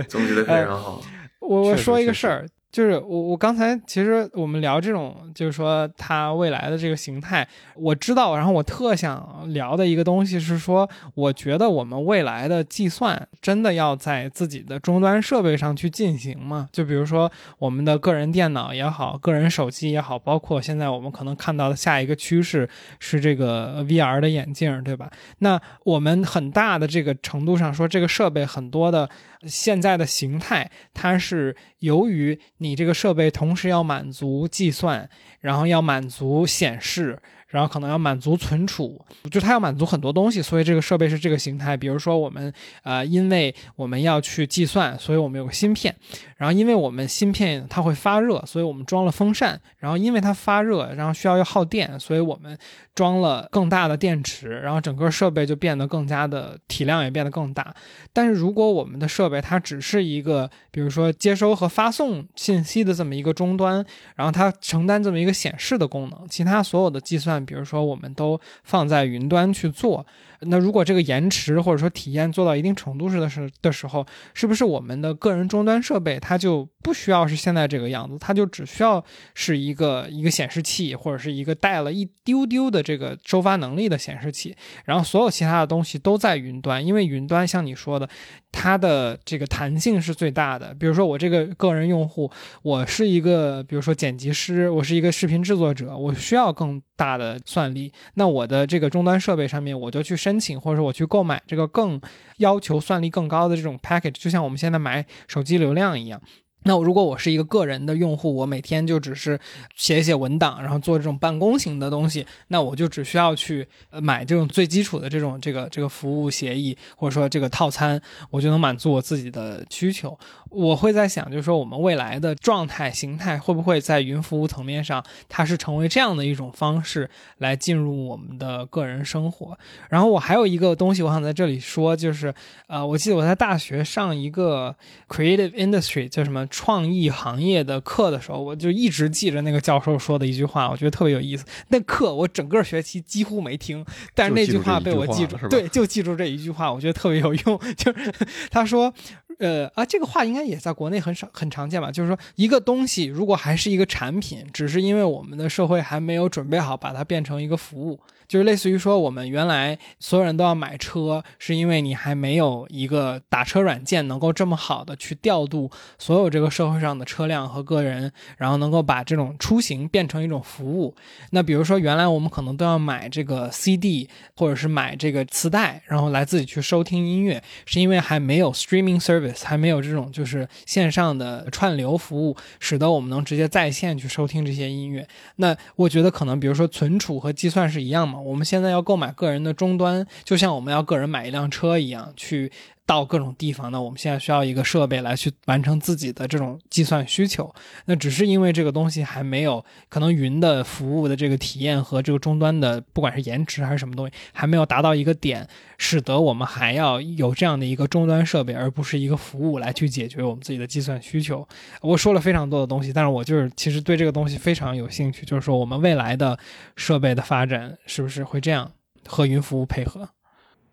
[0.09, 1.03] 总结的非常好。
[1.41, 2.47] 我我说一个事儿。
[2.71, 16.69] 就是我我刚才其实我们聊这种，就是说它未来的这个形态，我知道，然后我特想聊的一个东西是说，我觉得我们未来的计算真的要在自己的终端设备上去进行吗？
[16.71, 25.11] 就比如说我们的个人电脑也好，个人手机也好，包括现在我们可能看到的下一个趋势是这个 VR 的眼镜，对吧？
[25.39, 29.09] 那我们很大的这个程度上说，这个设备很多的。
[29.43, 35.09] 现在的形态，它是由于你这个设备同时要满足计算，
[35.41, 37.21] 然后要满足显示。
[37.49, 41.75] 然后可能要满足存储，就它要满足很多东西，所以这个设备是这个形态。
[41.75, 45.95] 比如说我们，呃，因为我们要去计算，所以我们有个芯片。
[46.37, 49.61] 然后因为我们芯片它会发热，所以我们装了风扇。
[49.79, 52.57] 然后因为它发热，然后需要要耗电，所以我们
[52.95, 54.51] 装了更大的电池。
[54.61, 57.75] 然后整个设备就变得更加的体量也变得更大。
[58.13, 63.85] 但是如果我们的设备它只是一个，比如说接收和发送信息的这么一个终端，
[64.15, 67.38] 然后它承担这么一个显示的功能，其他所有的计算。
[67.45, 70.07] 比如说，我们都放在云端去做。
[70.43, 88.09] 那如果这个延迟或者说体验做到一定程度时的时的时候，是不是我们的个人终端设备它就不需要是现在这个样子，它就只需要是一个一个显示器或者是一个带了一丢丢的这个收发能力的显示器，然后所有其他的东西都在云端，因为云端像你说的，
[88.53, 90.73] 它的这个弹性是最大的。
[90.79, 92.31] 比如说我这个个人用户，
[92.63, 100.17] 我是一个比如说剪辑师，我是一个视频制作者，我需要更大的算力，那我的这个终端设备上面我就去。
[100.29, 101.99] 申请或者说我去购买这个更
[102.37, 106.21] 要求算力更高的这种 package，就像我们现在买手机流量一样。
[106.69, 109.41] 那如果我是一个个人的用户，我每天就只是
[109.75, 120.19] 写写文档，然后做这种办公型的东西，那我就只需要去买这种最基础的这种这个这个服务协议，或者说这个套餐，我就能满足我自己的需求。
[120.51, 129.59] 我会在想，就是说我们未来的状态形态会不会在云服务层面上，它是成为这样的一种方式来进入我们的个人生活。
[129.89, 132.35] 然后我还有一个东西，我想在这里说，就是
[132.67, 134.75] 呃，我记得我在大学上一个
[135.09, 141.45] creative industry 叫什么创意行业的课的时候，我就一直记着那个教授说的一句话，我觉得特别有意思。
[141.69, 147.59] 那课我整个学期几乎没听，但是那句话被我记住，对，就记住这一句话，我觉得特别有用。
[147.77, 148.13] 就是
[148.51, 148.93] 他说。
[149.39, 151.91] 呃啊，这个话应该也在国内很少很常见吧？
[151.91, 158.01] 就是说，一个东西如果还是一个产品，只是因为我们的社会还没有准备好把它变成一个服务。
[158.27, 170.95] 就是类似于说，我们原来所有人都要买车，是因为你还没有一个打车软件能够这么好的去调度所有这个社会上的车辆和个人，然后能够把这种出行变成一种服务。
[171.31, 185.07] 那比如说，原来我们可能都要买这个 CD 或者是买这个磁带，然后来自己去收听音乐，是因为还没有 streaming service，还没有这种就是线上的串流服务，使得我们能直接在线去收听这些音乐。
[185.37, 188.19] 那我觉得可能，比如说存储和计算是一样嘛。
[188.19, 192.51] 我们现在要购买个人的终端，就像我们要个人买一辆车一样，去
[192.89, 193.71] 到各种地方。
[193.71, 197.55] 呢我们现在需要一个设备来去完成自己的这种计算需求。
[197.85, 205.47] 那只是因为这个东西还没有可能云的服务的这个体验和这个终端的不管是延迟还是什么东西还没有达到一个点，
[205.77, 211.47] 使得我们还要有这样的一个终端设备，而不是一个服务来去解决我们自己的计算需求。
[211.83, 216.39] 我说了非常多的东西，但是我就是其实对这个东西非常有兴趣，就是说我们未来的
[216.75, 218.73] 设备的发展是不是会这样？
[219.07, 220.07] 和云服务配合，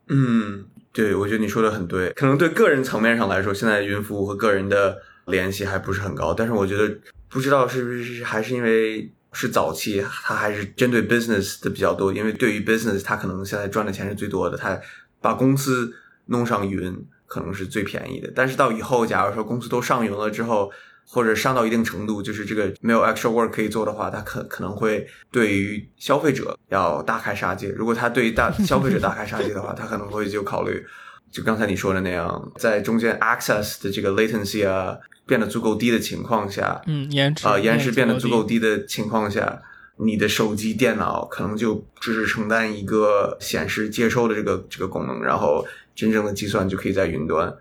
[0.07, 2.11] 嗯，对，我觉得你说的很对。
[2.11, 6.33] 可能对个人层面上来说，现在云服务和个人的联系还不是很高。
[6.33, 6.95] 但是我觉得，
[7.29, 12.13] 不知道是不是还是因为是早期，它还是针对 business 的比较多。
[12.13, 14.79] 因为对于 business，它可能现在赚的钱是最多的，它
[15.19, 15.91] 把公司
[16.27, 18.31] 弄上云可能是最便宜的。
[18.35, 20.71] 但是到以后，假如说公司都上云了之后，
[21.07, 27.69] 或者上到一定程度，就是这个没有 extra work 可以做的话，它可可能会对于消费者要大开杀戒。
[27.69, 30.83] 如果他对大消费者大开杀戒的话，他可能会就考虑，
[31.31, 39.61] 就刚才你说的那样，在中间 access 的这个 latency 啊变得足够低的情况下，嗯，延迟啊延迟变得足够低的情况下，
[39.97, 45.65] 你的手机、电脑可能就只是承担一个显示、接收的这个这个功能，然后
[45.95, 47.55] 真正的计算就可以在云端。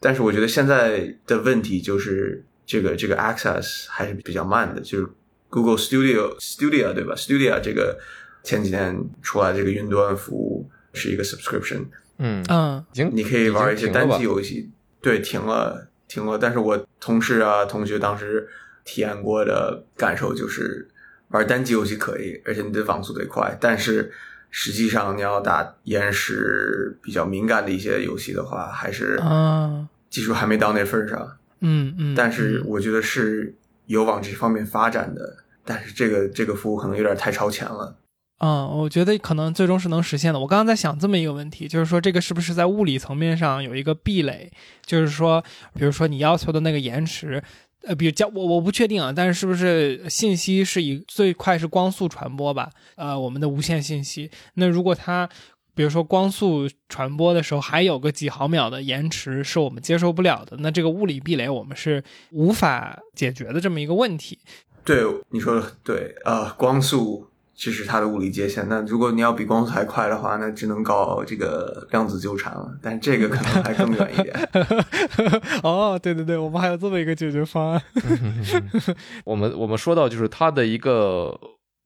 [0.00, 2.42] 但是我觉得现在的问题就是。
[2.68, 5.08] 这个这个 access 还是比较慢的，就是
[5.48, 7.98] Google Studio Studio 对吧？Studio 这个
[8.44, 11.86] 前几天出来这个云端服务是一个 subscription，
[12.18, 12.44] 嗯。
[12.50, 16.36] 嗯，你可以玩一些单机游戏，对，停了停了。
[16.36, 18.46] 但是我同事啊同学当时
[18.84, 20.86] 体验过的感受就是
[21.28, 24.12] 玩单机游戏可以，而且你的网速得快，但是
[24.50, 29.18] 实际上你要打延时比较敏感的一些游戏的话，还是
[30.10, 31.34] 技术还没到那份上。
[31.60, 33.54] 嗯嗯，但是我觉得是
[33.86, 37.96] 有往这方面发展的，但是这个这个服务可能有点太超前了。
[38.40, 40.38] 嗯，我觉得可能最终是能实现的。
[40.38, 44.52] 我刚刚在想这么一个问题，就是说这个是不是在物理层面上有一个壁垒？
[44.86, 45.42] 就是说，
[45.74, 47.42] 比如说你要求的那个延迟，
[47.82, 52.70] 呃，比如叫我我不确定啊，但是是不是信息是以最快是光速传播吧？
[52.94, 55.28] 呃，我们的无线信息，那如果它
[55.78, 62.02] 比如说光速传播的时候还有个几毫秒的延迟是我们接受不了的，那这个物理壁垒我们是
[62.32, 64.40] 无法解决的这么一个问题。
[64.84, 67.28] 对，你说的对啊，光速。
[67.54, 72.72] 其实它的物理界限，那如果你要比光速还快的话，那只能搞这个量子纠缠了。
[72.80, 74.48] 但这个可能还更远一点。
[75.64, 77.82] 哦，对对对，我们还有这么一个解决方案。
[79.26, 81.36] 我们我们说到就是它的一个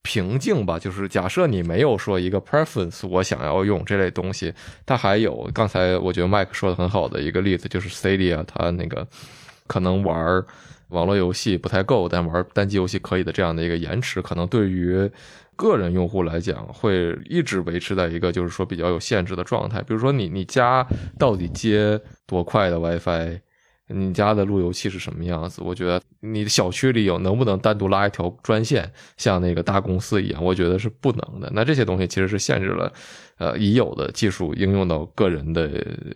[0.02, 4.52] 瓶颈吧，就是假设你没有说一个 preference，我想要用这类东西，
[4.84, 9.06] 它还有刚才我觉得麦克说的很好的一个例子，就是 Stadia，它那个
[9.66, 10.44] 可能玩
[10.88, 15.10] 网络游戏不太够，但玩单机游戏可以的这样的一个延迟，可能对于
[15.54, 19.80] 个人用户来讲，会一直维持在一个就是说比较有限制的状态。
[19.82, 20.84] 比如说，你你家
[21.18, 23.40] 到底接多快的 WiFi？
[23.92, 25.62] 你家的路由器是什么样子？
[25.64, 30.44] 我觉得你的小区里有能不能单独拉一条专线，像那个大公司一样？
[30.44, 31.50] 我觉得是不能的。
[31.54, 32.92] 那这些东西其实是限制了
[33.38, 35.70] 呃已有的技术应用到个人的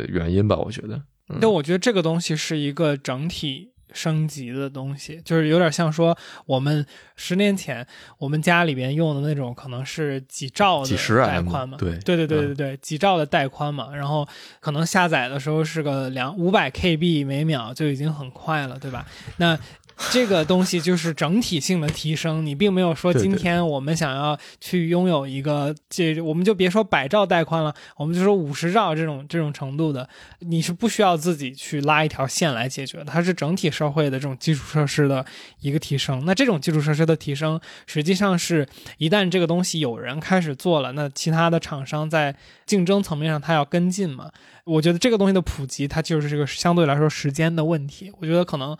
[0.08, 0.56] 原因吧？
[0.56, 1.02] 我觉得。
[1.40, 3.72] 那我觉得这个东西是一个整体。
[3.96, 6.86] 升级的东西，就是有点像说，我们
[7.16, 7.84] 十年前
[8.18, 14.28] 我们家里边用的那种，可能是几兆的带宽嘛，对，对对对对对，几兆的带宽嘛，然后
[14.60, 19.06] 可能下载的时候是个两五百 KB 每秒就已经很快了，对吧？
[19.38, 19.58] 那。
[20.12, 30.06] 这个东西就是整体性的提升，你并没有说今天我们想要去拥有一个这，我们就别说百兆带宽了，我们就说五十兆这种这种程度的，
[30.40, 35.24] 你是不需要自己去拉一条线来解决，它是整体社会的这种基础设施的
[35.60, 36.22] 一个提升。
[36.26, 38.68] 那这种基础设施的提升，实际上是
[38.98, 42.36] 一旦这个东西有人开始做了，那其他的厂商在
[42.66, 44.30] 竞争层面上它要跟进嘛？
[44.64, 48.12] 我觉得这个东西的普及，它就是这个相对来说时间的问题。
[48.20, 48.76] 我觉得可能。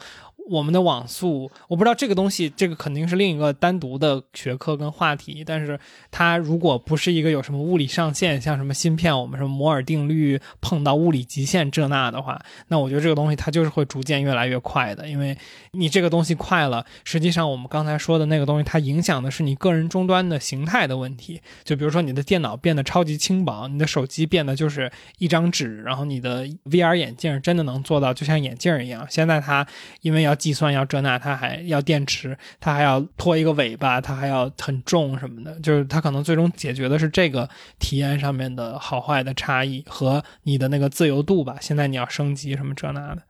[0.49, 5.43] 我们的网速，我不知道这个东西，这个肯定是另一个单独的学科跟话题。
[5.45, 5.79] 但是
[6.11, 15.09] 它如果不是一个有什么物理上限，像什么芯片，我们什么摩尔定律碰到物理极限这那的话，那我觉得这个东西它就是会逐渐越来越快的。
[15.09, 15.37] 因为
[15.73, 21.41] 你这个东西快了，实际上我们刚才说的那个东西，它影响的是你个人终端的形态的问题。
[21.65, 29.05] 就比如说你的电脑变得超级轻薄，你的手机变得就是一张纸，然后你的 VR 眼镜真的能做到就像眼镜一样。
[29.11, 29.67] 现在它
[30.03, 41.57] 因为要计算要这那，它还要电池，它还要拖一个尾巴，它还要很重什么的，就是它可能最终解决的是这个体验上面的好坏的差异和你的那个自由度吧。
[41.61, 43.23] 现在你要升级什么这那的，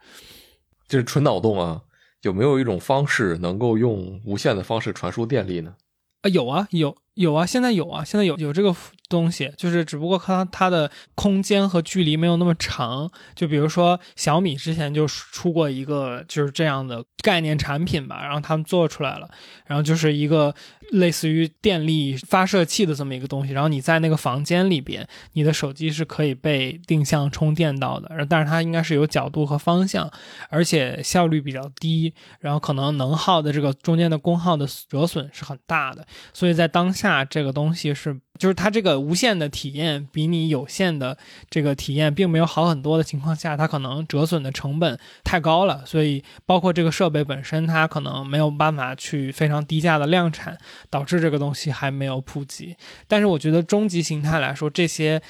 [0.89, 1.83] 就是纯脑洞啊。
[2.23, 5.77] 有没有一种方式能够用无线的方式传输电力呢？
[6.23, 8.75] 啊，有啊，有有啊，现在有啊，现在有有这个。
[9.09, 19.29] 东西就是只不过它它的空间和距离没有那么长，就比如说小米之前就出过一个就是这样的概念产品吧，然后他们做出来了，
[19.67, 20.55] 然后就是一个
[20.93, 30.11] 类似于电力发射器的这么一个东西，然后你在那个房间里边，你的手机是可以被定向充电到的，但是它应该是有角度和方向，
[30.49, 38.21] 而且效率比较低，然后可能能耗的这个中间的功耗的折损是很大的，所以在当下这个东西是。
[38.39, 41.17] 就是它这个无限的体验比你有限的
[41.51, 50.59] 这个体验并没有好很多的情况下，它可能折损的成本太高了，所以包括这个设备本身，它可能没有办法去非常低价的量产，
[50.91, 52.77] 导致这个东西还没有普及。
[53.07, 55.23] 但是我觉得终极形态来说，这些。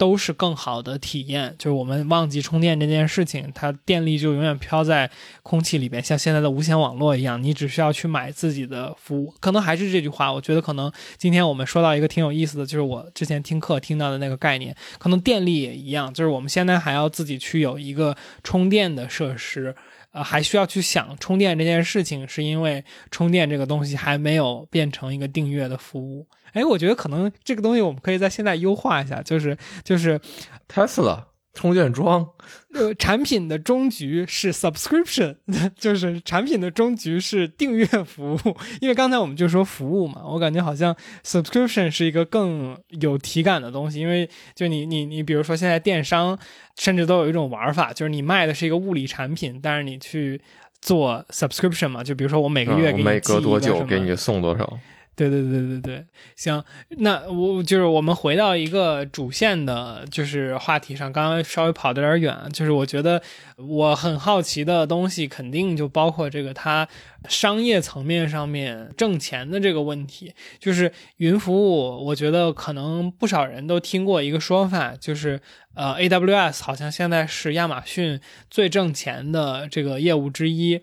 [0.00, 5.10] 都是更好的体验，就是我们忘记充电这件事情，它电力就永远飘在
[5.42, 9.34] 空气里边，像现在的无线网络一样，你只需要去买自己的服务。
[9.40, 19.76] 可能还是这句话，我觉得可能今天我们说到一个挺有意思的，就是我之前听课听到的那个概念，可能电力也一样，就是我们现在还要自己去有一个充电的设施，
[20.12, 26.26] 呃，还需要去想充电这件事情，是因为充电这个东西还没有变成一个订阅的服务。
[26.52, 30.20] 哎，我觉得可能这个东西我们可以在现在优化一下，就是就是
[30.68, 32.26] Tesla 充电桩，
[32.74, 35.34] 呃，产品的终局是 subscription，
[35.76, 38.56] 就是产品的终局是订阅服务。
[38.80, 40.94] 因为刚才我们就说服务嘛，我感觉好像
[41.24, 43.98] subscription 是一个更有体感的东西。
[43.98, 46.38] 因为就你你你，比如说现在电商
[46.76, 50.40] 甚至都有一种玩法，就是你卖的是一个物理产品，但是你去
[50.80, 54.78] 做 subscription 嘛，就比如说我每个月给你每隔多久给你送多少。
[55.16, 56.64] 对对对对对，行，
[56.98, 63.20] 那我就是我们回到一个主线的，就是话题上，刚刚稍微跑的有点远，就是我觉得
[63.56, 66.88] 我很好奇的东西，肯定就包括这个他
[67.28, 75.40] 商业层面上面挣钱的这个问题，就是云服务，我觉得可能不少人都听过一个说法，就是
[75.74, 80.80] 呃，AWS 好像现在是亚马逊最挣钱的这个业务之一。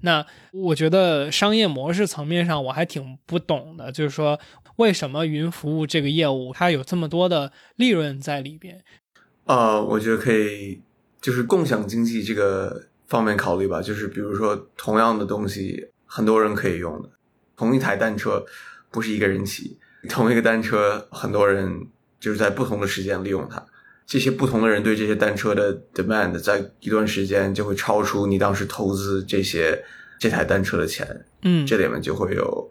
[0.00, 4.38] 那我觉得商业模式层面上我还挺不懂的，就是说
[4.76, 8.82] 为什么云服务这个业务它有这么多的利润在里边？
[9.44, 10.80] 呃，我觉得可以
[11.20, 13.82] 就是共享经济这个方面考虑吧。
[13.82, 17.10] 就是比如说同样的东西，很多人可以用的，
[17.56, 18.44] 同一台单车
[18.90, 19.78] 不是一个人骑，
[20.08, 21.86] 同一个单车很多人
[22.20, 23.64] 就是在不同的时间利用它，
[24.06, 29.82] 这些不同的人对这些单车的 demand 在一段时间就会超出你当时投资这些。
[30.18, 31.06] 这台单车的钱，
[31.42, 32.70] 嗯，这里面就会有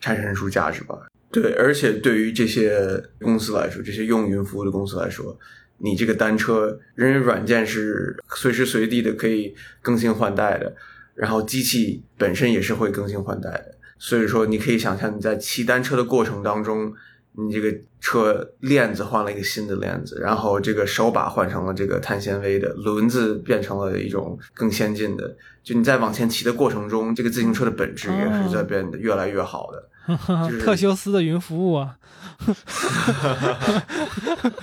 [0.00, 0.98] 产生出价值吧？
[1.30, 5.38] 对，而且对于这些公司来说，这些用云服务的公司来说，
[5.78, 10.74] 你这个单车，人为软件是随时随地的可以更新换代的，
[11.14, 16.92] 然后机器本身也是会更新换代的，所以说你可以想象你在骑单车的过程当中。
[17.38, 25.36] 你这个车链子换了一个新的链子，然后这个手把换成了这个碳纤维的，轮子变成了一种更先进的。
[25.62, 29.88] 就你在往前骑的过程中，这个自行车的本质也是在变得越来越好的。
[30.62, 31.96] 特修斯的云服务啊，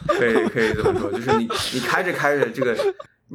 [0.08, 2.76] 可以可以这么说，就是你你开着开着这个。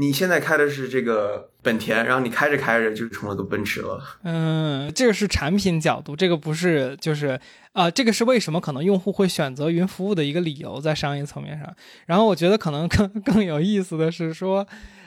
[0.00, 4.00] 你现在开的是这个本田，然后你开着开着就成了个奔驰了。
[4.22, 7.38] 嗯，这个是产品角度，这个不是就是
[7.72, 11.74] 啊，这个是为什么可能用户会选择云服务的一个理由，在商业层面上。
[12.06, 14.64] 然后我觉得可能更更有意思的是说，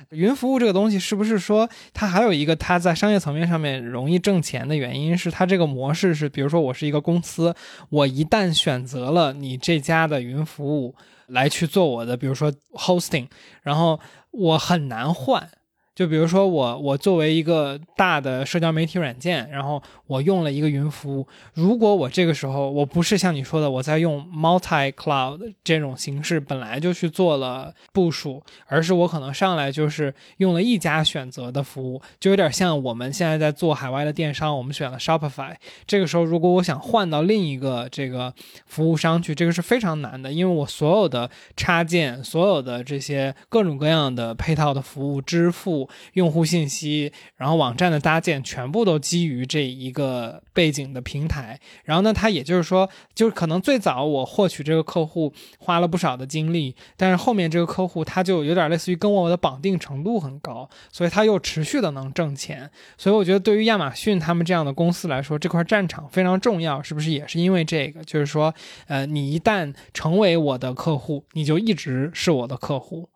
[0.09, 7.55] 云服务这个东西是不是说它还有一个它在商业层面上面容易挣钱的原因是它这个模式是，比如说我是一个公司，
[7.87, 10.93] 我一旦选择了你这家的云服务
[11.31, 13.27] 来去做我的，比如说 hosting，
[13.63, 13.99] 然后。
[14.33, 15.51] 我很难换。
[15.93, 21.27] 就比如说我，我作为一个大的社交媒体软件，然后我用了一个云服务。
[21.53, 35.53] 如果我这个时候我不是像你说的我在用 multi cloud 这种形式本来就去做了部署，而是我可能上来就是用了一家选择的服务，就有点像我们现在在做海外的电商，我们选了 Shopify。
[35.85, 38.33] 这个时候如果我想换到另一个这个
[38.65, 45.80] 服务商去，这个是非常难的，因为我所有的插件、所有的这些各种各样的配套的服务、支付。
[46.13, 51.59] 用户信息，然后网站的搭建全部都基于这一个背景的平台。
[51.83, 62.69] 然后呢，它也就是说，就是可能最早我获取这个客户花了不少的精力，但是后面这个客户他就有点类似于跟我的绑定程度很高，所以他又持续的能挣钱。
[62.97, 68.01] 所以我觉得对于亚马逊他们这样的公司来说，这块战场非常重要，是不是也是因为这个？
[68.03, 68.53] 就是说，
[68.87, 73.07] 呃，你一旦成为我的客户，你就一直是我的客户，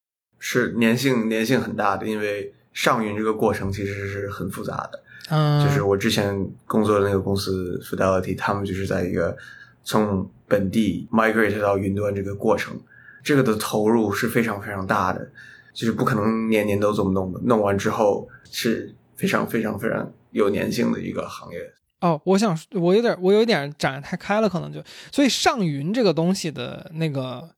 [0.46, 2.54] 是粘性粘性很大的，因为。
[2.76, 6.38] 上云这个过程其实是很复杂的，嗯，就是我之前
[6.68, 9.38] 工作的那个公司 Fidelity，他们就是在一个
[9.82, 12.78] 从本地 migrate 到云端这个过程，
[13.24, 15.26] 这个的投入是非常非常大的，
[15.74, 21.60] 就是不可能年年都这么弄的，弄完之后是非常非常非常有粘性的一个行业。
[22.02, 24.84] 哦，我想我有点我有点展太开了，可能就
[25.14, 27.55] 所以上云这个东西的那个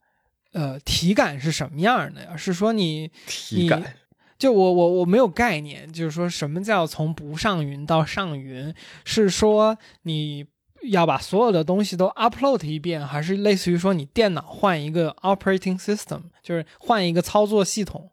[0.54, 2.36] 呃体感是什么样的呀？
[2.38, 3.84] 是说你体感。
[4.38, 8.72] 就我我我没有概念，就是说什么叫从不上云到上云，
[9.04, 10.46] 是说你
[10.92, 18.12] 要把所有的东西都 upload 一遍，还是类似于说你电脑换一个 operating system，就是换一个操作系统？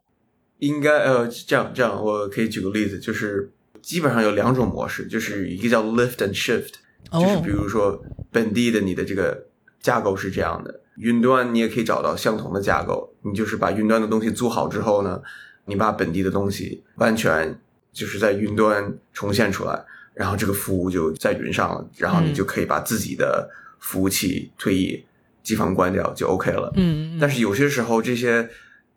[0.57, 6.71] 应该呃这样这样，我可以举个例子，就是基本上有两种模式，就是一个叫 lift and shift，
[7.11, 9.45] 就是比如说本地的你的这个
[9.79, 15.21] 架构是这样的，云端你也可以找到相同的架构，你就是把云端的东西租好之后呢。
[15.67, 17.59] 你把本地的东西完全
[17.91, 19.83] 就是在云端重现出来，
[20.13, 25.03] 然后这个服务就在云上了，然后你就可以把自己的服务器退役、
[25.41, 26.71] 机房关掉就 OK 了。
[26.75, 28.47] 嗯，但是有些时候这些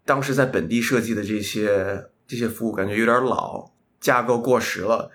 [0.04, 5.10] 当时在本地设计的这些这些服务感觉有点老，架构过时了，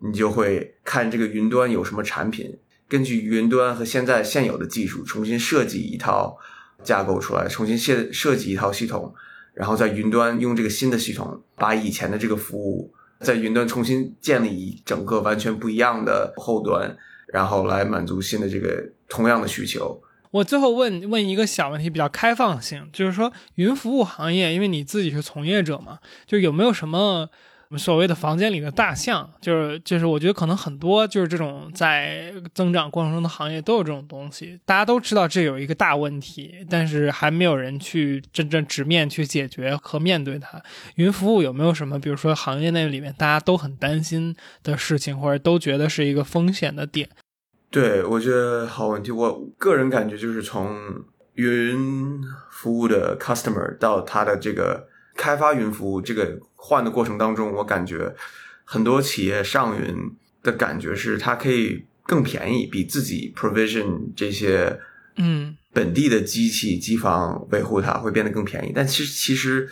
[0.00, 2.58] 你就会看这个云端有什么产品，
[2.88, 6.38] 根据云端和现在现有的技术重新设计一套
[6.82, 9.14] 架构出来，重新设设计一套系统。
[9.54, 16.94] 然后在云端用这个新的系统，把以前的这个服务在云端重新建立一整个完全不一样的后端，
[17.32, 20.02] 然后来满足新的这个同样的需求。
[20.30, 27.30] 我最后问问一个小问题，比较开放性，就是说云服务行业，因为你自己是从业者嘛，就有没有什么
[27.76, 34.60] 所谓的房间里的大象，就是就是，我觉得可能很多就是这种在增长过程中的行业都有这种东西。
[34.64, 40.62] 大家都知道这有一个大问题，但是还没有人去真正直面去解决和面对它。
[40.94, 47.08] 云服务有没有什么，比如说行业内里面大家都很担心的事情，或者都觉得是一个风险的点？
[47.70, 49.10] 对，我觉得好问题。
[49.10, 50.76] 我个人感觉就是从
[51.34, 54.86] 云服务的 customer 到他的这个。
[55.16, 58.14] 开发云服务这个换的过程当中，我感觉
[58.64, 60.12] 很多企业上云
[60.42, 64.78] 的感觉是它可以更便宜，比自己 provision 这些
[65.16, 68.72] 嗯本地的机器机房维护它会变得更便宜。
[68.74, 69.68] 但其实其实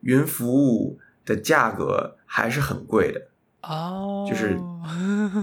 [0.00, 3.28] 云服务的价格还是很贵的
[3.62, 4.58] 哦，就是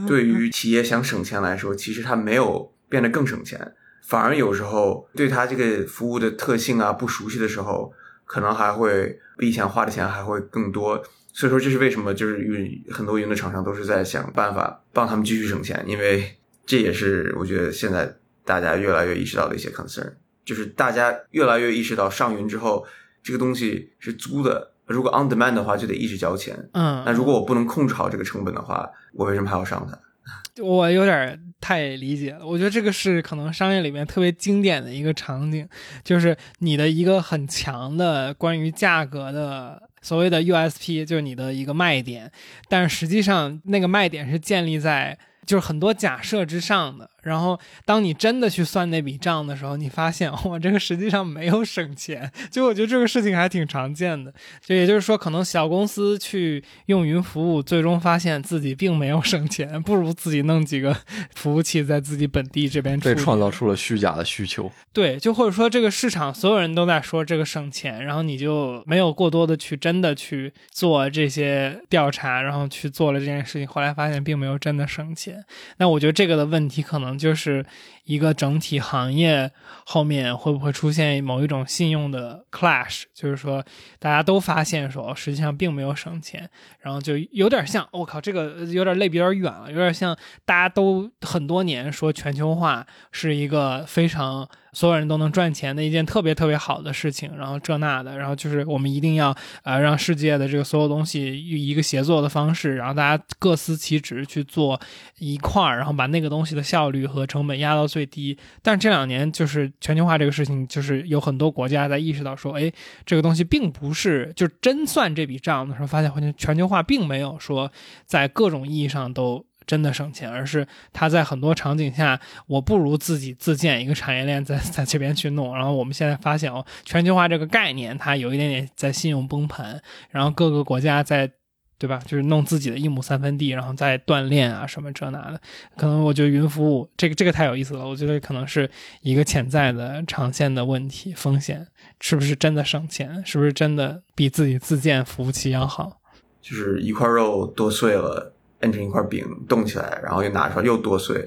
[0.06, 3.74] 对于企业想省钱来说，其实它没有变得更省钱，
[4.04, 7.94] 反而有时候对它这个服务的特性啊不熟悉的时候。
[8.28, 11.02] 可能还会比以前花的钱还会更多，
[11.34, 18.16] 所以说这是为什么就是云很多云的厂商都是在想办法帮他们继续省钱，因为这也是我觉得现在
[18.46, 20.14] 大家越来越意识到的一些 concern，
[20.46, 22.86] 就是大家越来越意识到上云之后
[23.24, 29.98] 这个东西是租的，如果 on demand 的话就得一直交钱，嗯，那如果我不能控制好这个成本的话，我为什么还要上它？
[30.62, 35.68] 我有点太理解了，我觉得这个是可能商业里面特别经典的一个场景，
[36.04, 42.32] 就是你的一个很强的关于价格的所谓的 USP，就是你的一个卖点，
[42.70, 45.18] 但是实际上那个卖点是建立在
[45.48, 47.10] 就是很多假设之上的。
[47.24, 52.32] 然后，当你真的去算那笔账的时候，你发现 我这个实际上没有省钱。
[52.50, 54.34] 就我觉得这个事情还挺常见的。
[54.64, 60.96] 就也就是说，可能小公司去用云服务，最终发现自己并没有省钱， 不如自己弄几个
[61.36, 62.98] 服务器在自己本地这边。
[63.02, 64.72] 被创造出了虚假的需求。
[64.94, 75.37] 对，就或者说这个市场所有人都在说这个省钱，然后你就没有过多的去真的去做这些调查，然后去做了这件事情，后来发现并没有真的省钱。
[75.78, 77.08] 那我觉得这个的问题可能。
[77.18, 77.66] 就是
[78.04, 79.52] 一个整体行业
[79.86, 83.04] 后面会不会出现某一种信用的 clash？
[83.14, 83.66] 就是说
[83.98, 86.48] 大家都发现说实际上并没有省钱，
[86.80, 90.16] 然后就有点像我靠，这个有点类比有点远了，有点像
[90.46, 94.48] 大家都很多年说全球化是一个非常。
[94.78, 104.80] 所有人都能赚钱的一件特别特别好的事情，然后这那的，然后就是我们一定要呃让世界的这个所有东西以一个协作的方式，然后大家各司其职去做
[105.18, 108.38] 一块儿，然后把那个东西的效率和成本压到最低。
[108.62, 112.72] 但是这两年就是全球化这个事情，就是有很多国家在意识到说，哎，
[113.04, 117.72] 这个东西并不是就真算这笔账的时候，发现好像全球化并没有说
[118.06, 119.44] 在各种意义上都。
[119.68, 125.54] 真的省钱，而是他在很多场景下，我不如自己自建一个产业链，在在这边去弄。
[125.54, 131.30] 然后我们现在发现哦，全球化这个概念，它有一点点在信用崩盘，然后各个国家在，
[131.78, 132.02] 对吧？
[132.08, 135.40] 就是弄自己的一亩三分地，然后再锻炼啊什么这那的。
[135.76, 138.68] 可能我觉得云服务这个这个太有意思了，我觉得可能是
[139.02, 141.68] 一个潜在的长线的问题风险，
[142.00, 143.22] 是不是真的省钱？
[143.26, 146.00] 是不是真的比自己自建服务器要好？
[146.42, 148.34] 就是一块肉剁碎了。
[148.62, 151.26] 摁成一块饼，冻起来，然后又拿出来，又剁碎，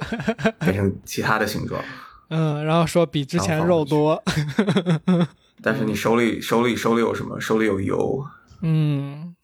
[0.61, 1.81] 变成其他的形状。
[2.29, 4.23] 嗯，然后说比之前肉多，
[5.63, 7.41] 但是你手里手里手里有什么？
[7.41, 8.25] 手里有油。
[8.63, 9.35] 嗯，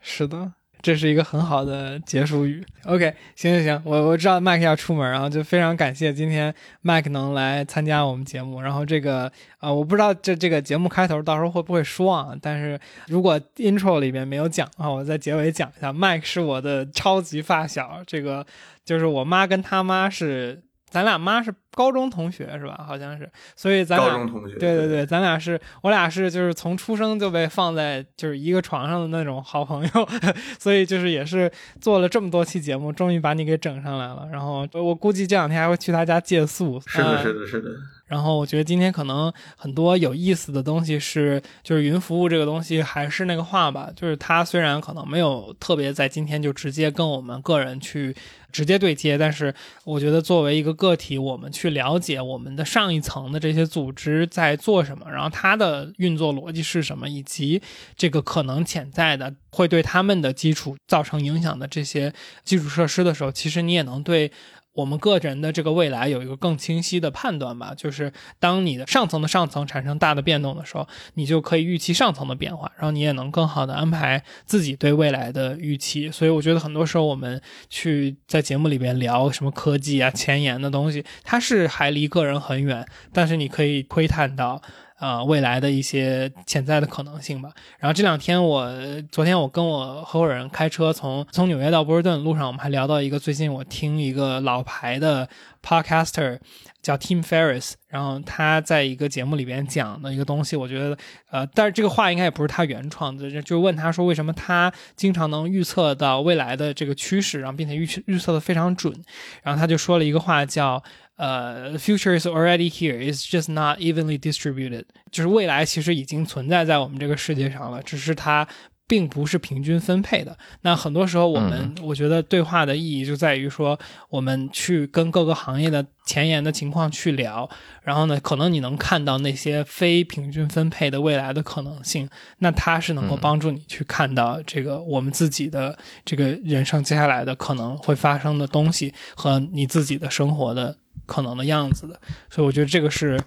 [0.00, 0.52] 是的。
[0.86, 2.64] 这是一个很好的结束语。
[2.84, 8.60] OK，行行行，我我知道麦克要出门，然后就非常感谢今天麦克能来参加我们节目。
[8.60, 9.28] 然后这个
[9.58, 12.32] 啊，我不知道这这个节目开头到时候会不会说啊？
[12.40, 12.78] 但是
[13.08, 15.90] 如果 intro 里面没有讲啊，我在结尾讲一下。
[15.92, 18.46] 麦克是我的超级发小，这个
[18.84, 20.62] 就是我妈跟他妈是。
[20.88, 22.82] 咱俩妈是高中同学是吧？
[22.88, 30.08] 好像是，所以咱俩高中同学，对对对，咱俩是我俩是就是从出生就被放在就是一个床上的那种好朋友，
[30.58, 34.26] 所以就是也是做了这么多期节目，终于把你给整上来了。
[34.32, 36.80] 然后我估计这两天还会去他家借宿。
[36.86, 37.68] 是的，是的，是的。
[38.06, 48.14] 然后我觉得今天可能很多有意思的东西是，就是云服务这个东西还是那个话吧，就是它虽然可能没有特别在今天就直接跟我们个人去
[48.52, 49.52] 直接对接，但是
[49.82, 57.60] 我觉得作为一个个体，我们去去了解我们的上一层的这些组织在做什么，然后它的运作逻辑是什么，以及
[57.96, 62.12] 这个可能潜在的会对他们的基础造成影响的这些
[62.44, 64.30] 基础设施的时候，其实你也能对。
[64.76, 76.10] 我们个人的这个未来有一个更清晰的判断吧，就是当你的上层的上层产生大的变动的时候，你就可以预期上层的变化，然后你也能更好的安排自己对未来的预期。
[76.10, 84.60] 所以我觉得很多时候我们去在节目里边聊什么科技啊、前沿的东西，它是还离个人很远，但是你可以窥探到。
[84.98, 87.50] 呃未来的一些潜在的可能性吧。
[87.78, 88.70] 然后这两天我
[89.10, 95.28] 昨天我跟我合伙人开车从从纽约到波士顿路上，我们还聊到一个最近我听一个老牌的
[95.62, 96.38] podcaster。
[96.82, 100.96] 叫 Tim Ferris，然后他在一个节目里边讲的一个东西，我觉得，
[101.32, 108.94] 呃，但是这个话应该也不是他原创的，就问他说为什么他经常能预测到未来的这个趋势，然后并且预预测的非常准，
[109.42, 110.80] 然后他就说了一个话叫，
[111.16, 118.46] 呃，the future is already here，it's just not evenly distributed，就是未来其实已经存在在我们这个世界上了，只是它。
[118.88, 120.38] 并不是平均分配的。
[120.62, 123.76] 那很多时候，我们我觉得对话的意义就在于说，
[124.08, 127.50] 我们去跟各个行业的前沿的情况去聊，
[127.82, 132.08] 然后呢，可能你能看到那些非平均分配的未来的可能性。
[132.38, 142.00] 那它是能够帮助你去看到这个我们自己的这个人生接下来的可能会发生的东西和你自己的生活的可能的样子的。
[142.30, 143.20] 所以我觉得这个是，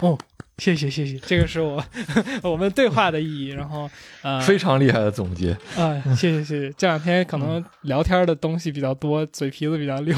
[0.00, 0.18] 哦。
[0.58, 1.84] 谢谢谢谢，这个是我
[2.44, 3.48] 我们对话的意义。
[3.48, 3.90] 然后
[4.22, 6.72] 呃，非常厉害的总结啊，谢谢谢谢。
[6.78, 10.16] 这两天可能聊天的东西比较多，嘴皮子比较溜。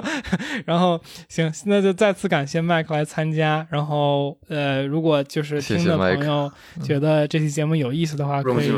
[0.64, 3.66] 然后行，那就再次感谢麦克来参加。
[3.70, 6.50] 然后呃，如果就是听的朋友
[6.82, 8.72] 觉得这期节目有意思的话，可以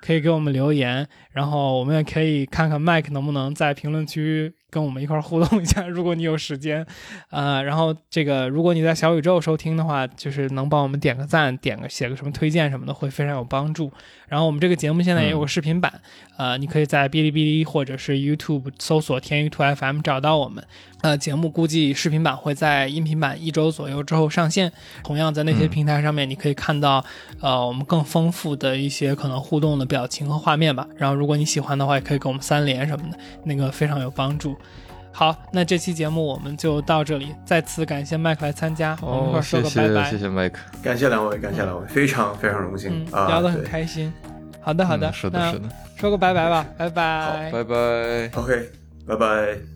[0.00, 1.08] 可以给我们留言。
[1.36, 4.54] 然后我们也可以看看麦克能不能在评论区。
[4.68, 6.84] 跟我们一块互动一下， 如果你有时间，
[7.30, 13.90] 呃，然后这个如果你在小宇宙收听的话，就是能帮我们点个赞，点个写个什么推荐什么的，会非常有帮助。
[14.28, 16.00] 然后我们这个节目现在也有个视频版，
[16.36, 20.62] 呃，你可以在哔哩哔哩或者是 YouTube 搜索“天娱兔 FM” 找到我们。
[21.02, 24.72] 呃，节目估计视频版会在音频版一周左右之后上线。
[25.04, 27.04] 同样在那些平台上面，你可以看到
[27.40, 30.88] 呃我们更丰富的一些可能互动的表情和画面吧。
[30.96, 34.56] 然后如果你喜欢的话，也可以给我们三连什么的，那个非常有帮助。
[35.12, 37.34] 好，那这期节目我们就到这里。
[37.44, 40.10] 再次感谢麦克来参加，我们一块说个拜拜。
[40.10, 44.12] 谢谢麦克，感谢两位，感谢两位，非常非常荣幸啊，聊得很开心。
[44.60, 48.70] 好的，好的，是的，是的，说个拜拜吧，拜拜，拜拜，OK，
[49.06, 49.75] 拜拜。